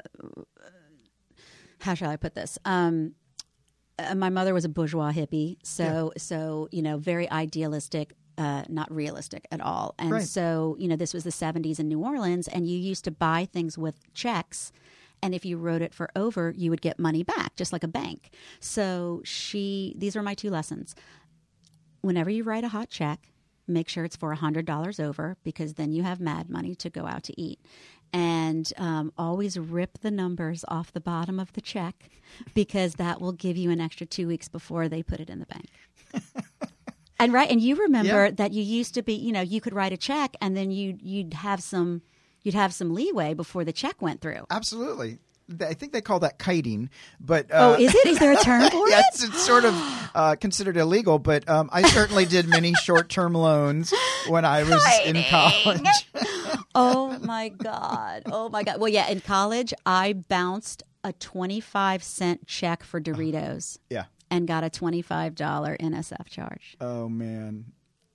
[1.85, 2.59] how shall I put this?
[2.65, 3.15] Um,
[3.99, 8.93] uh, my mother was a bourgeois hippie, so so you know, very idealistic, uh, not
[8.93, 9.95] realistic at all.
[9.99, 10.23] And Right.
[10.23, 13.45] so you know, this was the '70s in New Orleans, and you used to buy
[13.53, 14.73] things with checks.
[15.23, 17.89] And if you wrote it for over, you would get money back, just like a
[17.89, 18.29] bank.
[18.61, 20.95] So she, these were my two lessons
[22.03, 23.31] whenever you write a hot check,
[23.67, 27.23] make sure it's for $100 over because then you have mad money to go out
[27.25, 27.59] to eat.
[28.17, 32.09] And um, always rip the numbers off the bottom of the check
[32.55, 35.47] because that will give you an extra two weeks before they put it in the
[35.47, 35.67] bank.
[37.19, 38.31] and right, and you remember Yeah.
[38.33, 40.97] that you used to be, you know, you could write a check and then you
[41.03, 42.03] you'd have some
[42.43, 44.47] you'd have some leeway before the check went through.
[44.51, 45.19] Absolutely.
[45.61, 46.89] I think they call that kiting,
[47.21, 48.07] but uh, oh, is it?
[48.07, 49.05] Is there a term for yeah, it?
[49.13, 49.75] it's, it's sort of
[50.15, 51.19] uh, considered illegal.
[51.19, 53.93] But um, I certainly did many short-term loans
[54.29, 56.09] when I was in college.
[56.75, 58.23] Oh my god.
[58.27, 58.81] Oh my god.
[58.81, 63.13] Well yeah in college i bounced a 25 cent check for uh-huh.
[63.13, 64.05] doritos yeah.
[64.31, 66.77] and got a $25 nsf charge.
[66.81, 67.67] Oh man,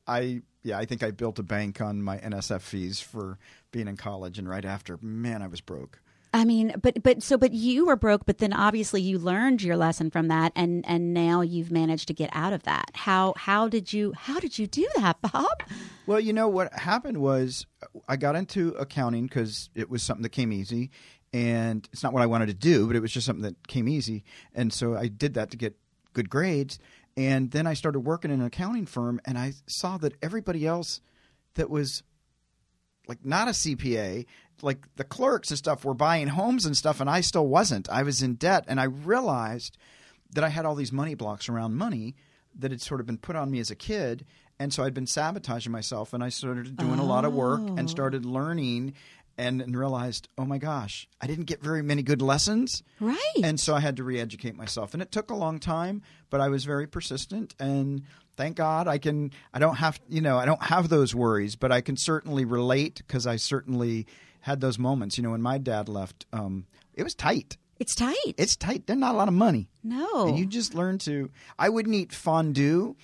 [0.07, 3.37] I yeah, I think I built a bank on my NSF fees for
[3.71, 6.01] being in college, and right after, man, I was broke.
[6.33, 9.77] I mean but but so but you were broke but then obviously you learned your
[9.77, 13.67] lesson from that and and now you've managed to get out of that how how
[13.67, 15.63] did you how did you do that bob
[16.05, 17.67] Well, you know what happened was
[18.07, 20.89] I got into accounting because it was something that came easy,
[21.31, 23.87] and it's not what I wanted to do, but it was just something that came
[23.87, 24.23] easy,
[24.55, 25.75] and so I did that to get
[26.13, 26.79] good grades.
[27.15, 31.01] And then I started working in an accounting firm, and I saw that everybody else
[31.55, 32.01] that was
[33.07, 34.25] like not a CPA,
[34.63, 37.89] like the clerks and stuff were buying homes and stuff, and I still wasn't.
[37.89, 39.77] I was in debt, and I realized
[40.31, 42.15] that I had all these money blocks around money
[42.57, 44.25] that had sort of been put on me as a kid,
[44.59, 47.81] and so I'd been sabotaging myself, and I started doing a lot of work and
[47.81, 47.87] oh.
[47.87, 48.93] started learning.
[49.37, 52.83] And, and realized, oh my gosh, I didn't get very many good lessons.
[52.99, 54.93] right And so I had to re educate myself.
[54.93, 57.55] And it took a long time, but I was very persistent.
[57.57, 58.03] And
[58.35, 61.71] thank God I can, I don't have, you know, I don't have those worries, but
[61.71, 64.07] I can certainly relate because I certainly
[64.49, 65.17] had those moments.
[65.17, 67.57] You know, when my dad left, um, it was tight.
[67.79, 68.87] it's tight It's tight.
[68.87, 69.69] There's not a lot of money.
[69.83, 72.95] no And you just learn to, I wouldn't eat fondue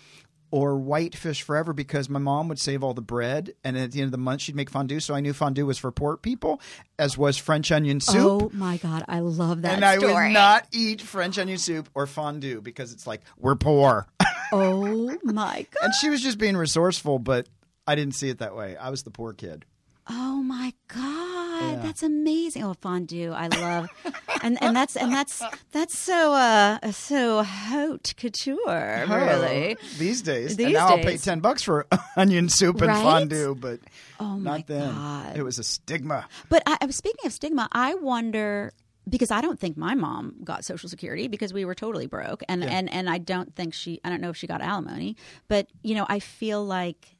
[0.51, 3.53] or whitefish forever because my mom would save all the bread.
[3.63, 4.99] And at the end of the month, she'd make fondue.
[4.99, 6.59] So I knew fondue was for poor people,
[6.97, 8.15] as was French onion soup.
[8.43, 11.89] oh my god i love that And I story would not eat French onion soup
[11.93, 14.07] or fondue because it's like we're poor.
[14.51, 17.47] oh my god and she was just being resourceful, but
[17.87, 18.75] I didn't see it that way.
[18.77, 19.63] I was the poor kid.
[20.07, 21.34] Oh my god,
[21.81, 22.63] that's amazing!
[22.63, 23.89] Oh, fondue, I love,
[24.43, 29.77] and and that's and that's that's so uh so haute couture, really.
[29.81, 30.55] Oh, these days.
[30.57, 31.87] These and now I'll pay ten bucks for
[32.17, 33.03] onion soup and Right?
[33.03, 33.79] fondue, but
[34.19, 34.93] Oh my not then.
[34.93, 35.37] god!
[35.37, 36.27] It was a stigma.
[36.49, 37.67] But I, I was speaking of stigma.
[37.71, 38.71] I wonder
[39.07, 42.63] because I don't think my mom got Social Security because we were totally broke, and
[42.63, 43.99] and and I don't think she.
[44.03, 45.15] I don't know if she got alimony,
[45.47, 47.14] but you know, I feel like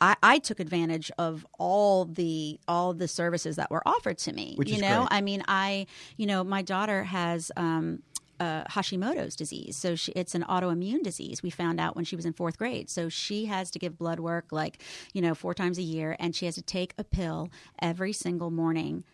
[0.00, 4.54] I, I took advantage of all the all the services that were offered to me.
[4.56, 5.18] Which you is know, great.
[5.18, 5.86] I mean, I
[6.16, 8.02] you know, my daughter has um,
[8.40, 11.42] uh, Hashimoto's disease, so she, it's an autoimmune disease.
[11.42, 14.20] We found out when she was in fourth grade, so she has to give blood
[14.20, 14.82] work like
[15.12, 18.50] you know four times a year, and she has to take a pill every single
[18.50, 19.04] morning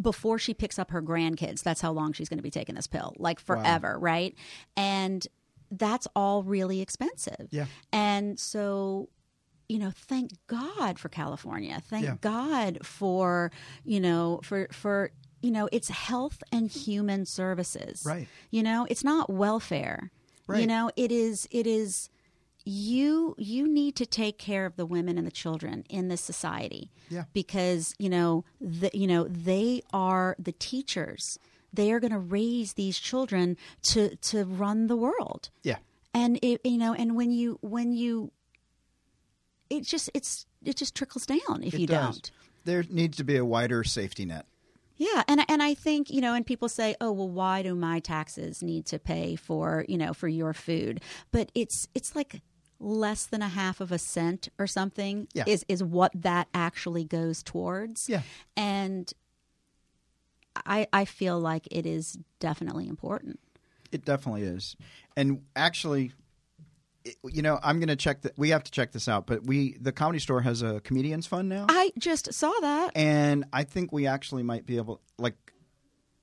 [0.00, 1.62] before she picks up her grandkids.
[1.62, 4.34] That's how long she's going to be taking this pill, like forever, right?
[4.76, 5.26] And
[5.70, 7.48] that's all really expensive.
[7.50, 7.66] Yeah.
[7.92, 9.08] And so,
[9.68, 11.80] you know, thank God for California.
[11.84, 12.16] Thank Yeah.
[12.20, 13.50] God for,
[13.84, 15.10] you know, for for
[15.42, 18.02] you know, it's health and human services.
[18.06, 18.28] Right.
[18.50, 20.10] You know, it's not welfare.
[20.46, 20.60] right.
[20.60, 22.08] You know, it is it is
[22.64, 26.90] you you need to take care of the women and the children in this society
[27.10, 27.24] Yeah.
[27.34, 31.38] because you know the, you know they are the teachers
[31.74, 35.76] they are going to raise these children to to run the world Yeah.
[36.14, 38.32] and it, you know and when you when you
[39.76, 42.14] it just it's it just trickles down if It you does.
[42.16, 42.30] don't
[42.64, 44.46] There needs to be a wider safety net.
[44.96, 48.00] yeah, and and I think you know, and people say, "Oh, well, why do my
[48.00, 51.00] taxes need to pay for you know for your food?"
[51.32, 52.40] But it's it's like
[52.80, 55.44] less than a half of a cent or something Yeah.
[55.46, 58.08] is is what that actually goes towards.
[58.08, 58.22] Yeah.
[58.56, 59.12] and
[60.66, 63.40] I I feel like it is definitely important.
[63.92, 64.76] It definitely is.
[65.16, 66.12] And actually,
[67.30, 68.32] you know, I'm going to check that.
[68.38, 71.48] We have to check this out, but we, the comedy store has a comedians fund
[71.48, 71.66] now.
[71.68, 72.92] I just saw that.
[72.96, 75.34] and I think we actually might be able, like,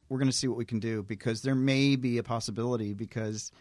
[0.10, 3.52] we're going to see what we can do because there may be a possibility because.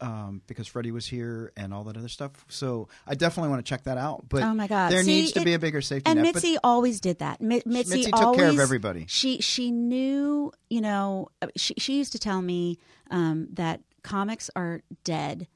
[0.00, 3.68] Um, because Freddie was here and all that other stuff, so I definitely want to
[3.68, 4.28] check that out.
[4.28, 4.92] But Oh my God!
[4.92, 6.36] there See, needs to it- be a bigger safety And net.
[6.36, 7.40] Mitzi always did that.
[7.40, 9.06] Mi- Mitzi, Mitzi took always, care of everybody.
[9.08, 12.78] She she knew, you know, she she used to tell me
[13.10, 15.48] um, that comics are dead.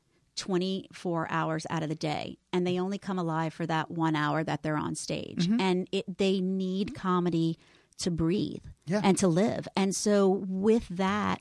[0.43, 4.43] 24 hours out of the day and they only come alive for that one hour
[4.43, 5.47] that they're on stage.
[5.47, 5.61] Mm-hmm.
[5.61, 7.59] and it they need comedy
[7.99, 9.01] to breathe Yeah.
[9.05, 9.69] and to live.
[9.77, 11.41] And so with that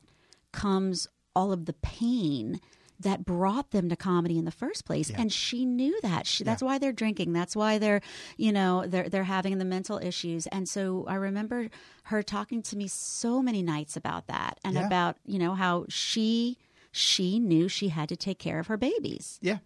[0.52, 2.60] comes all of the pain
[2.99, 5.10] that brought them to comedy in the first place.
[5.10, 6.28] And she knew that.
[6.28, 7.34] She, that's why they're drinking.
[7.34, 8.02] That's why they're
[8.38, 10.45] you know they're they're having the mental issues.
[10.47, 11.70] And so i remember
[12.04, 14.86] her talking to me so many nights about that and Yeah.
[14.86, 16.60] about you know how she
[16.92, 19.58] she knew she had to take care of her babies yeah,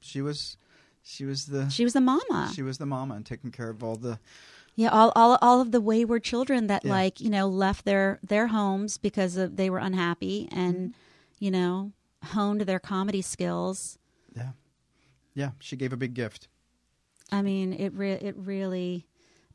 [0.00, 0.56] she was,
[1.02, 3.82] she was the, she was the mama she was the mama and taking care of
[3.82, 4.18] all the,
[4.76, 6.90] Yeah, all, all all of the wayward children that Yeah.
[6.92, 11.44] like you know left their their homes because of, they were unhappy and Mm-hmm.
[11.44, 11.92] you know
[12.24, 13.98] honed their comedy skills.
[14.36, 14.50] yeah,
[15.34, 15.50] yeah.
[15.60, 16.48] She gave a big gift.
[17.30, 19.06] I mean, it re- it really,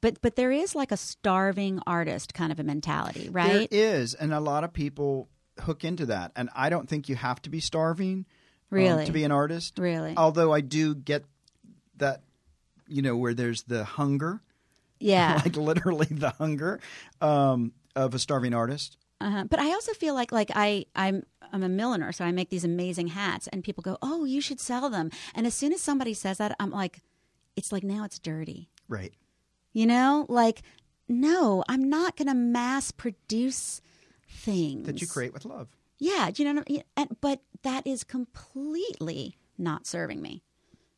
[0.02, 3.68] but but there is like a starving artist kind of a mentality, right?
[3.70, 5.28] There is, and a lot of people
[5.62, 6.32] hook into that.
[6.36, 8.26] And I don't think you have to be starving
[8.72, 9.78] um, to be an artist.
[9.78, 10.14] Really?
[10.18, 11.26] Although I do get
[11.98, 12.22] that,
[12.88, 14.42] you know, where there's the hunger,
[15.00, 15.42] yeah.
[15.46, 16.80] like literally the hunger
[17.22, 18.98] um, of a starving artist.
[19.22, 19.46] Uh-huh.
[19.50, 21.24] But I also feel like like I I'm
[21.54, 24.60] I'm a milliner, so I make these amazing hats, and people go, "Oh, you should
[24.60, 27.02] sell them." And as soon as somebody says that, I'm like,
[27.56, 28.70] it's like now it's dirty.
[28.90, 29.14] Right.
[29.72, 30.62] You know, like
[31.08, 33.82] no, I'm not going to mass produce
[34.34, 35.68] things That you create with love.
[36.00, 36.60] Yeah, do you know?
[36.60, 36.84] What I mean?
[36.98, 40.44] and, but that is completely not serving me.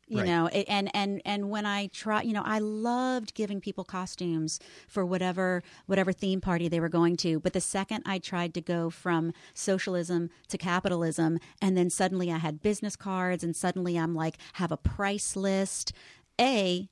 [0.08, 0.26] You Right.
[0.26, 4.60] know, it, and and and when I try, you know, I loved giving people costumes
[4.86, 7.40] for whatever whatever theme party they were going to.
[7.40, 12.38] But the second I tried to go from socialism to capitalism, and then suddenly I
[12.38, 15.92] had business cards, and suddenly I'm like have a price list.
[16.40, 16.88] A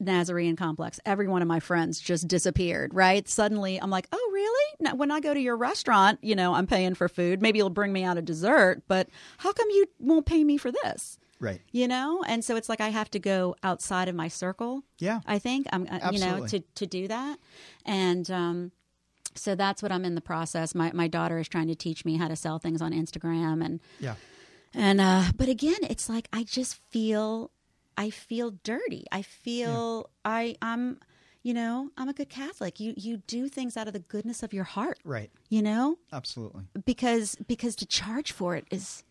[0.00, 0.98] Nazarene complex.
[1.04, 3.28] Every one of my friends just disappeared, right?
[3.28, 4.74] Suddenly I'm like, oh, really?
[4.80, 7.42] Now, when I go to your restaurant, you know, I'm paying for food.
[7.42, 10.72] Maybe you'll bring me out a dessert, but how come you won't pay me for
[10.72, 11.18] this?
[11.38, 11.60] Right.
[11.70, 12.22] You know?
[12.26, 14.82] And so it's like I have to go outside of my circle.
[14.98, 15.20] Yeah.
[15.26, 17.38] I think I'm, uh, you know, to, to do that.
[17.86, 18.72] And, um,
[19.36, 20.74] so that's what I'm in the process.
[20.74, 23.78] My my daughter is trying to teach me how to sell things on Instagram and
[24.00, 24.16] Yeah.
[24.74, 27.52] and uh but again, it's like I just feel
[28.00, 29.04] I feel dirty.
[29.12, 31.00] I feel I I'm
[31.42, 32.80] you know, I'm a good Catholic.
[32.80, 34.98] You you do things out of the goodness of your heart.
[35.04, 35.30] Right.
[35.50, 35.98] You know?
[36.10, 36.64] Absolutely.
[36.86, 39.04] Because because to charge for it is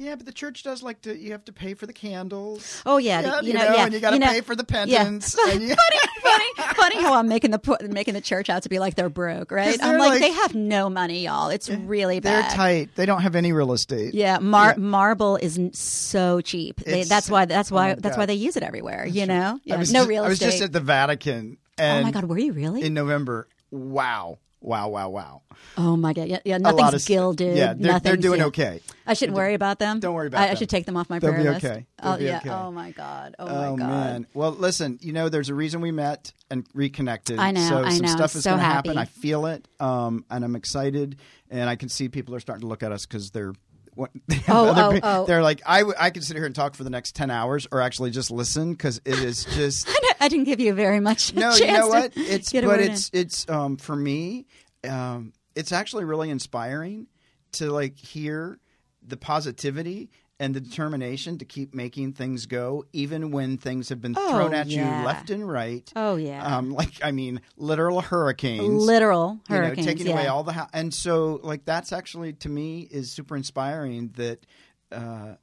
[0.00, 1.16] Yeah, but the church does like to.
[1.16, 2.82] You have to pay for the candles.
[2.86, 4.64] Oh yeah, Yeah, you, you know, know, yeah, and you gotta know, pay for the
[4.68, 5.02] yeah.
[5.02, 8.68] penance, and you- funny, funny, funny how I'm making the making the church out to
[8.68, 9.76] be like they're broke, right?
[9.82, 11.48] I'm like, like- they have no money, y'all.
[11.48, 12.44] It's really bad.
[12.44, 12.90] They're tight.
[12.94, 14.14] They don't have any real estate.
[14.14, 14.82] Yeah, mar- Yeah.
[14.84, 16.76] marble is so cheap.
[16.84, 17.46] They, that's why.
[17.46, 17.88] That's oh why.
[17.88, 18.22] my that's God.
[18.22, 19.04] why they use it everywhere.
[19.04, 20.50] you know, yeah, no just, real I was estate.
[20.52, 22.82] just at the Vatican, oh my god, were you really?
[22.82, 23.48] in November.
[23.72, 24.38] Wow.
[24.60, 25.42] Wow, wow, wow.
[25.76, 26.28] Oh my god!
[26.28, 26.58] Yeah, yeah.
[26.58, 27.56] Nothing's of gilded.
[27.56, 28.46] Yeah, they're, they're doing yeah.
[28.46, 28.80] okay.
[29.06, 30.00] I shouldn't worry about them.
[30.00, 31.64] Don't worry about I, I should take them off my They'll prayer be list.
[31.64, 31.86] okay.
[32.02, 32.38] They'll oh be yeah.
[32.38, 32.50] okay.
[32.50, 33.36] Oh my god.
[33.38, 33.88] Oh, Oh my god.
[33.88, 34.26] man.
[34.34, 34.98] Well, listen.
[35.00, 37.38] You know, there's a reason we met and reconnected.
[37.38, 38.12] I know, So I some know.
[38.12, 38.98] stuff is So going to happen.
[38.98, 41.16] I feel it, um, and I'm excited.
[41.50, 43.52] And I can see people are starting to look at us because they're.
[43.98, 45.26] What, they have Oh, oh, pe- oh.
[45.26, 47.66] They're like, I, w- I could sit here and talk for the next 10 hours
[47.72, 49.88] or actually just listen because it is just.
[50.20, 51.34] I didn't give you very much.
[51.34, 52.12] no, chance you know what?
[52.14, 54.46] It's but it's it's um for me,
[54.88, 57.08] um it's actually really inspiring
[57.52, 58.60] to like hear
[59.04, 64.14] the positivity and the determination to keep making things go even when things have been
[64.16, 65.00] Oh, thrown at yeah.
[65.00, 65.90] you left and right.
[65.96, 66.56] Oh yeah.
[66.56, 68.84] Um like I mean literal hurricanes.
[68.84, 69.86] Literal you know, hurricanes.
[69.86, 70.12] taking yeah.
[70.12, 74.46] away all the ha- and so like that's actually to me is super inspiring that
[74.92, 75.34] uh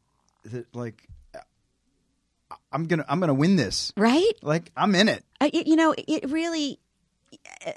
[0.45, 1.07] that like
[2.71, 3.91] I'm going to I'm going to win this.
[3.97, 4.31] right.
[4.41, 5.23] Like I'm in it.
[5.41, 6.79] I, you know, it really,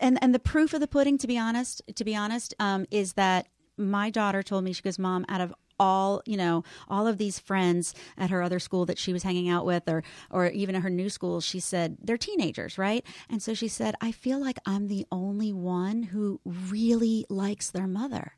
[0.01, 3.15] and and the proof of the pudding, to be honest, to be honest, um, is
[3.15, 3.47] that
[3.77, 7.39] my daughter told me she goes, "Mom, out of all you know, all of these
[7.39, 10.83] friends at her other school that she was hanging out with, or or even at
[10.83, 13.05] her new school, she said they're teenagers, right?
[13.31, 17.87] And so she said, I feel like I'm the only one who really likes their
[17.87, 18.33] mother.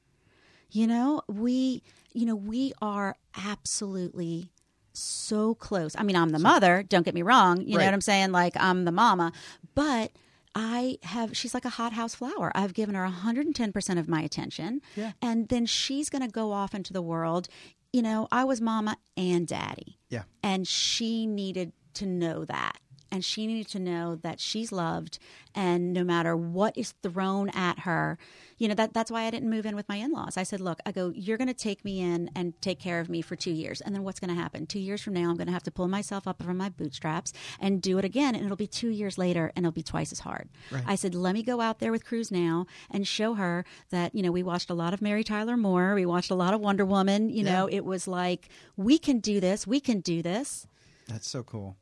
[0.71, 1.83] You know, we,
[2.13, 4.53] you know, we are absolutely
[4.93, 5.95] so close.
[5.99, 7.61] I mean, I'm the mother, don't get me wrong.
[7.63, 7.85] You Right.
[7.85, 8.33] know what I'm saying?
[8.33, 9.33] Like, I'm the mama.
[9.75, 10.13] But
[10.55, 12.51] I have, she's like a hothouse flower.
[12.55, 14.81] I've given her 110% of my attention.
[14.97, 15.13] Yeah.
[15.23, 17.49] And then she's going to go off into the world.
[17.93, 19.99] You know, I was mama and daddy.
[20.09, 20.25] Yeah.
[20.43, 22.80] And she needed to know that.
[23.13, 25.19] And she needed to know that she's loved
[25.55, 28.19] and no matter what is thrown at her,
[28.57, 30.37] you know, that that's why I didn't move in with my in-laws.
[30.37, 33.09] I said, "Look, I go, you're going to take me in and take care of
[33.09, 33.81] me for 2 years.
[33.81, 34.67] And then what's going to happen?
[34.67, 37.33] 2 years from now, I'm going to have to pull myself up from my bootstraps
[37.59, 40.21] and do it again, and it'll be 2 years later and it'll be twice as
[40.21, 40.49] hard."
[40.87, 44.23] I said, "Let me go out there with Cruz now and show her that, you
[44.23, 46.85] know, we watched a lot of Mary Tyler Moore, we watched a lot of Wonder
[46.85, 50.67] Woman, you know, it was like, we can do this, we can do this."
[51.09, 51.77] That's so cool.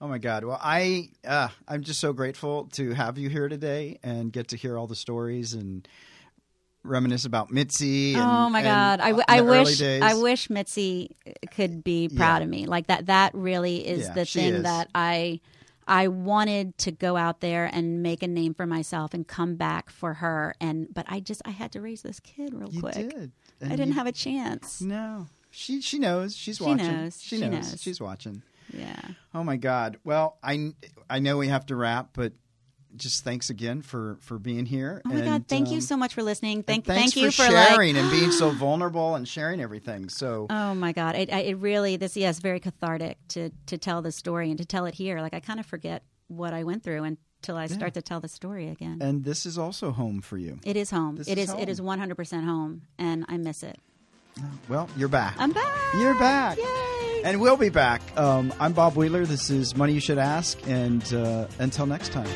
[0.00, 0.44] Oh my God!
[0.44, 4.56] Well, I uh, I'm just so grateful to have you here today and get to
[4.56, 5.86] hear all the stories and
[6.84, 8.14] reminisce about Mitzi.
[8.14, 11.14] And, oh my god I, uh, w- I wish i wish mitzi
[11.54, 14.62] could be proud of me like that that really is Yeah, the thing is.
[14.62, 15.40] that i
[15.86, 19.90] i wanted to go out there and make a name for myself and come back
[19.90, 22.94] for her and but i just i had to raise this kid real You quick
[22.94, 23.32] did.
[23.62, 26.34] i didn't you- have a chance No, she she knows.
[26.34, 26.78] She's watching.
[26.78, 27.22] She knows.
[27.22, 27.52] She, She knows.
[27.72, 27.82] knows.
[27.82, 28.40] She's watching.
[28.72, 29.00] Yeah
[29.32, 29.98] Oh my God!
[30.02, 30.72] Well, I
[31.08, 32.32] I know we have to wrap, but
[32.96, 35.00] just thanks again for for being here.
[35.06, 37.44] oh my god and, thank you um, so much for listening thank thank you for,
[37.44, 40.08] for, like sharing and being so vulnerable and sharing everything.
[40.08, 41.14] So Oh my God!
[41.14, 44.64] It, I- it really this yes very cathartic to to tell the story and to
[44.64, 45.20] tell it here.
[45.20, 48.28] Like I kind of forget what I went through until I start to tell the
[48.28, 48.98] story again.
[49.00, 50.58] and this is also home for you.
[50.64, 51.14] It is home.
[51.14, 51.54] This It is is.
[51.54, 51.86] It is home.
[51.86, 53.78] one hundred percent home, and I miss it.
[54.68, 55.34] Well, you're back.
[55.38, 55.72] I'm back.
[55.94, 56.58] You're back.
[56.58, 56.99] Yay!
[57.22, 58.00] And we'll be back.
[58.16, 59.26] Um, I'm Bob Wheeler.
[59.26, 60.58] This is Money You Should Ask.
[60.66, 62.28] And uh, until next time.